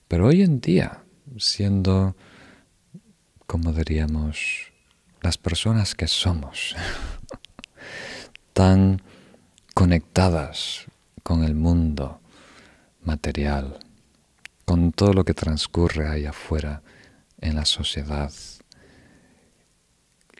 [0.06, 1.02] Pero hoy en día,
[1.38, 2.14] siendo,
[3.46, 4.72] como diríamos,
[5.22, 6.76] las personas que somos,
[8.52, 9.02] tan
[9.74, 10.89] conectadas
[11.22, 12.20] con el mundo
[13.02, 13.78] material,
[14.64, 16.82] con todo lo que transcurre ahí afuera
[17.40, 18.32] en la sociedad,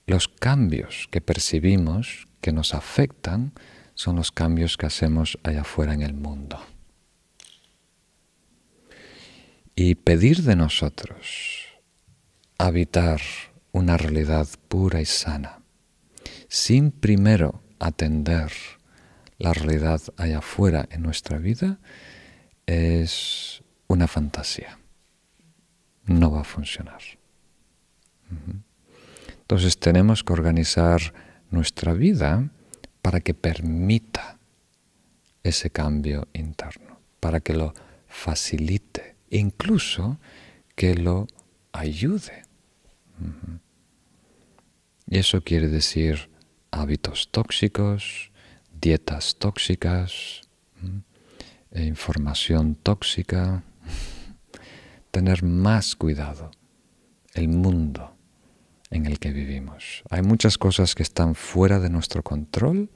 [0.07, 3.53] los cambios que percibimos que nos afectan
[3.95, 6.59] son los cambios que hacemos allá afuera en el mundo.
[9.77, 11.67] Y pedir de nosotros
[12.59, 13.21] habitar
[13.73, 15.61] una realidad pura y sana,
[16.49, 18.53] sin primero atender
[19.41, 21.81] la realidad allá afuera en nuestra vida,
[22.67, 24.79] es una fantasía.
[26.05, 27.01] No va a funcionar.
[29.41, 31.01] Entonces tenemos que organizar
[31.51, 32.51] nuestra vida
[33.03, 34.39] para que permita
[35.43, 37.73] ese cambio interno, para que lo
[38.07, 40.21] facilite, incluso
[40.77, 41.27] que lo
[41.73, 42.43] ayude.
[45.09, 46.29] Y eso quiere decir
[46.71, 48.30] hábitos tóxicos,
[48.81, 50.43] dietas tóxicas,
[51.73, 53.63] e información tóxica,
[55.11, 56.51] tener más cuidado.
[57.33, 58.17] El mundo
[58.91, 60.03] en el que vivimos.
[60.11, 62.91] Hay muchas cosas que están fuera de nuestro control,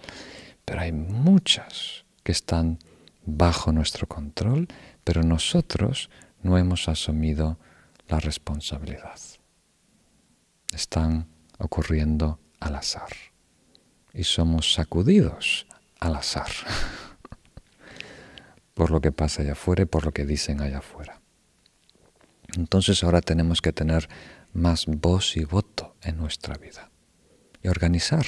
[0.64, 2.78] pero hay muchas que están
[3.24, 4.66] bajo nuestro control,
[5.04, 6.10] pero nosotros
[6.42, 7.58] no hemos asumido
[8.08, 9.20] la responsabilidad.
[10.72, 11.28] Están
[11.58, 13.10] ocurriendo al azar
[14.12, 15.66] y somos sacudidos
[16.04, 16.50] al azar
[18.74, 21.20] por lo que pasa allá afuera y por lo que dicen allá afuera.
[22.56, 24.08] Entonces ahora tenemos que tener
[24.52, 26.90] más voz y voto en nuestra vida
[27.62, 28.26] y organizar.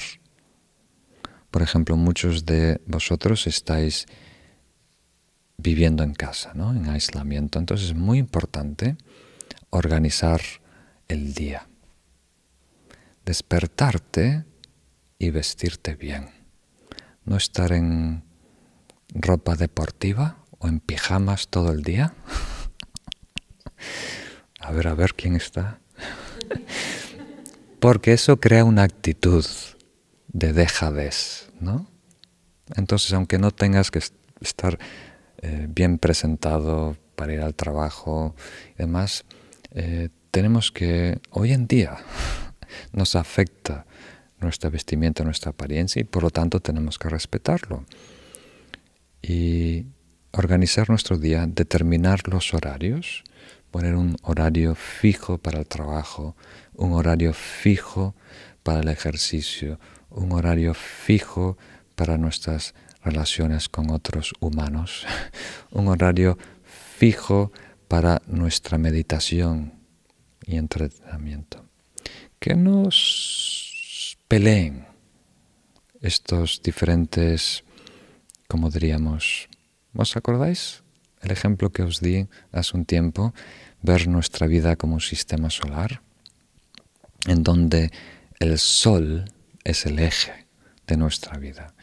[1.50, 4.06] Por ejemplo, muchos de vosotros estáis
[5.58, 6.72] viviendo en casa, ¿no?
[6.72, 7.58] en aislamiento.
[7.58, 8.96] Entonces es muy importante
[9.70, 10.40] organizar
[11.08, 11.68] el día,
[13.24, 14.44] despertarte
[15.18, 16.36] y vestirte bien.
[17.26, 18.22] No estar en
[19.12, 22.14] ropa deportiva o en pijamas todo el día.
[24.60, 25.80] a ver, a ver quién está.
[27.80, 29.44] Porque eso crea una actitud
[30.28, 31.86] de dejadez, ¿no?
[32.74, 34.00] Entonces, aunque no tengas que
[34.40, 34.78] estar
[35.42, 38.34] eh, bien presentado para ir al trabajo
[38.74, 39.24] y demás,
[39.72, 41.98] eh, tenemos que, hoy en día,
[42.92, 43.86] nos afecta
[44.41, 47.84] nuestra vestimenta, nuestra apariencia y por lo tanto tenemos que respetarlo.
[49.22, 49.87] Y
[50.32, 53.24] organizar nuestro día, determinar los horarios,
[53.70, 56.37] poner un horario fijo para el trabajo,
[56.74, 58.14] un horario fijo
[58.62, 59.80] para el ejercicio,
[60.11, 61.57] un horario fijo
[61.95, 65.07] para nuestras relaciones con otros humanos,
[65.70, 66.39] un horario
[66.99, 67.53] fijo
[67.89, 69.72] para nuestra meditación
[70.45, 71.64] y entrenamiento.
[72.39, 73.65] Que nos
[74.28, 74.86] peleen
[76.00, 77.64] estos diferentes,
[78.48, 79.48] como diríamos,
[79.94, 80.82] ¿os acordáis?
[81.22, 83.34] El ejemplo que os di hace un tiempo
[83.82, 86.02] ver nuestra vida como un sistema solar.
[87.26, 87.90] en donde
[88.38, 89.24] el Sol
[89.64, 90.46] es el eje
[90.86, 91.74] de nuestra vida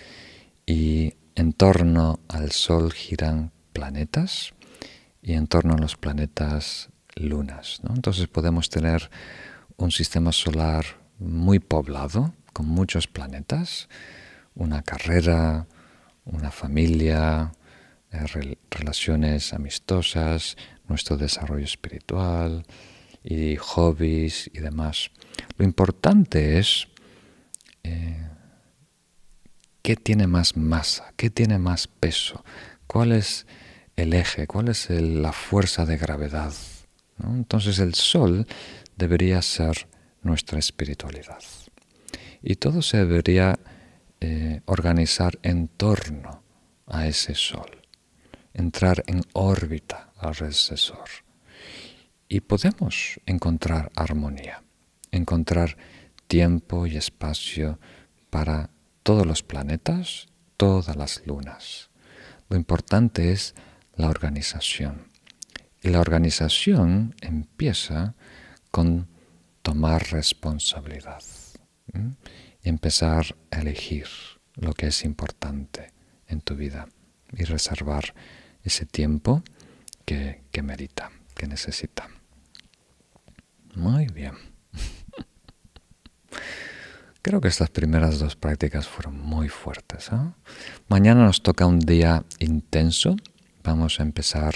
[0.65, 4.53] y en torno al Sol giran planetas
[5.21, 7.81] y en torno a los planetas lunas.
[7.87, 9.09] Entonces podemos tener
[9.77, 13.89] un sistema solar muy poblado, con muchos planetas,
[14.55, 15.67] una carrera,
[16.26, 17.51] una familia,
[18.11, 20.57] eh, relaciones amistosas,
[20.88, 22.65] nuestro desarrollo espiritual
[23.24, 25.09] y hobbies y demás.
[25.57, 26.88] Lo importante es
[27.84, 28.28] eh,
[29.82, 32.43] qué tiene más masa, qué tiene más peso,
[32.88, 33.47] cuál es
[33.95, 36.53] el eje, cuál es la fuerza de gravedad.
[37.24, 38.47] Entonces el sol
[38.97, 39.88] debería ser
[40.24, 41.43] nuestra espiritualidad.
[42.41, 43.59] Y todo se debería
[44.19, 46.43] eh, organizar en torno
[46.88, 47.82] a ese sol,
[48.53, 51.09] entrar en órbita alrededor.
[52.28, 54.63] Y podemos encontrar armonía,
[55.11, 55.78] encontrar
[56.28, 57.80] tiempo y espacio
[58.30, 58.69] para
[59.03, 61.89] todos los planetas, todas las lunas.
[62.49, 63.55] Lo importante es
[63.95, 65.07] la organización.
[65.82, 68.15] Y la organización empieza
[68.71, 69.07] con
[69.64, 71.24] tomar responsabilidad
[72.61, 74.07] y empezar a elegir
[74.55, 75.91] lo que es importante
[76.28, 76.88] en tu vida
[77.36, 78.14] y reservar
[78.61, 79.43] ese tiempo
[80.05, 82.07] que, que merita, que necesita.
[83.76, 84.36] Muy bien.
[87.22, 90.11] Creo que estas primeras dos prácticas fueron muy fuertes.
[90.11, 90.36] ¿ah?
[90.89, 93.16] Mañana nos toca un día intenso.
[93.64, 94.55] Vamos a empezar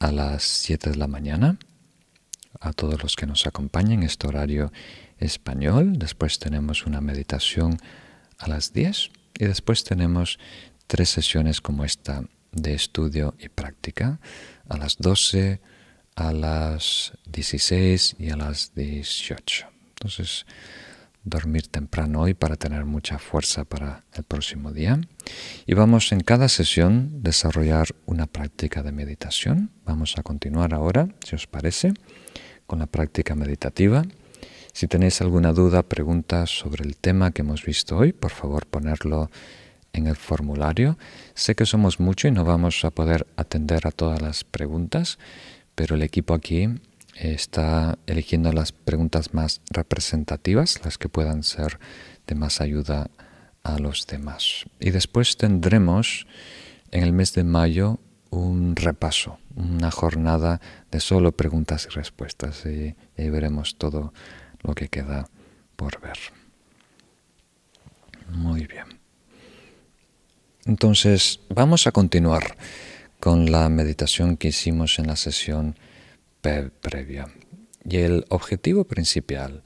[0.00, 1.58] a las 7 de la mañana.
[2.62, 4.72] A todos los que nos acompañen, este horario
[5.18, 5.98] español.
[5.98, 7.76] Después tenemos una meditación
[8.38, 10.38] a las 10 y después tenemos
[10.86, 14.20] tres sesiones como esta de estudio y práctica
[14.68, 15.60] a las 12,
[16.14, 19.66] a las 16 y a las 18.
[19.88, 20.46] Entonces,
[21.24, 25.00] dormir temprano hoy para tener mucha fuerza para el próximo día.
[25.66, 29.70] Y vamos en cada sesión desarrollar una práctica de meditación.
[29.84, 31.94] Vamos a continuar ahora, si os parece,
[32.72, 34.02] con la práctica meditativa.
[34.72, 39.30] Si tenéis alguna duda, pregunta sobre el tema que hemos visto hoy, por favor ponerlo
[39.92, 40.96] en el formulario.
[41.34, 45.18] Sé que somos muchos y no vamos a poder atender a todas las preguntas,
[45.74, 46.66] pero el equipo aquí
[47.14, 51.78] está eligiendo las preguntas más representativas, las que puedan ser
[52.26, 53.10] de más ayuda
[53.64, 54.64] a los demás.
[54.80, 56.26] Y después tendremos
[56.90, 57.98] en el mes de mayo
[58.32, 60.60] un repaso, una jornada
[60.90, 64.14] de solo preguntas y respuestas y, ahí veremos todo
[64.62, 65.28] lo que queda
[65.76, 66.18] por ver.
[68.30, 68.86] Muy bien.
[70.64, 72.56] Entonces, vamos a continuar
[73.20, 75.76] con la meditación que hicimos en la sesión
[76.40, 77.28] previa.
[77.84, 79.62] Y el objetivo principal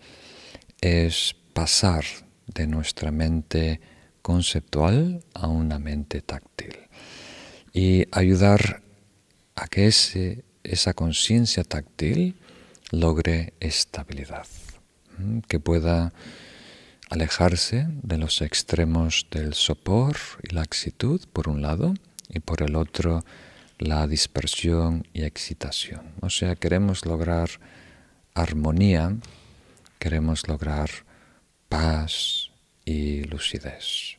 [0.80, 2.04] es pasar
[2.46, 3.80] de nuestra mente
[4.22, 6.85] conceptual a una mente táctil
[7.76, 8.80] y ayudar
[9.54, 12.34] a que ese, esa conciencia táctil
[12.90, 14.46] logre estabilidad,
[15.46, 16.14] que pueda
[17.10, 21.92] alejarse de los extremos del sopor y la laxitud por un lado
[22.30, 23.26] y por el otro
[23.78, 26.14] la dispersión y excitación.
[26.22, 27.50] O sea, queremos lograr
[28.32, 29.14] armonía,
[29.98, 30.88] queremos lograr
[31.68, 32.50] paz
[32.86, 34.15] y lucidez.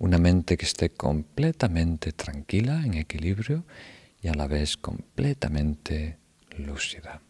[0.00, 3.66] Una mente que esté completamente tranquila, en equilibrio
[4.22, 6.16] y a la vez completamente
[6.56, 7.20] lúcida.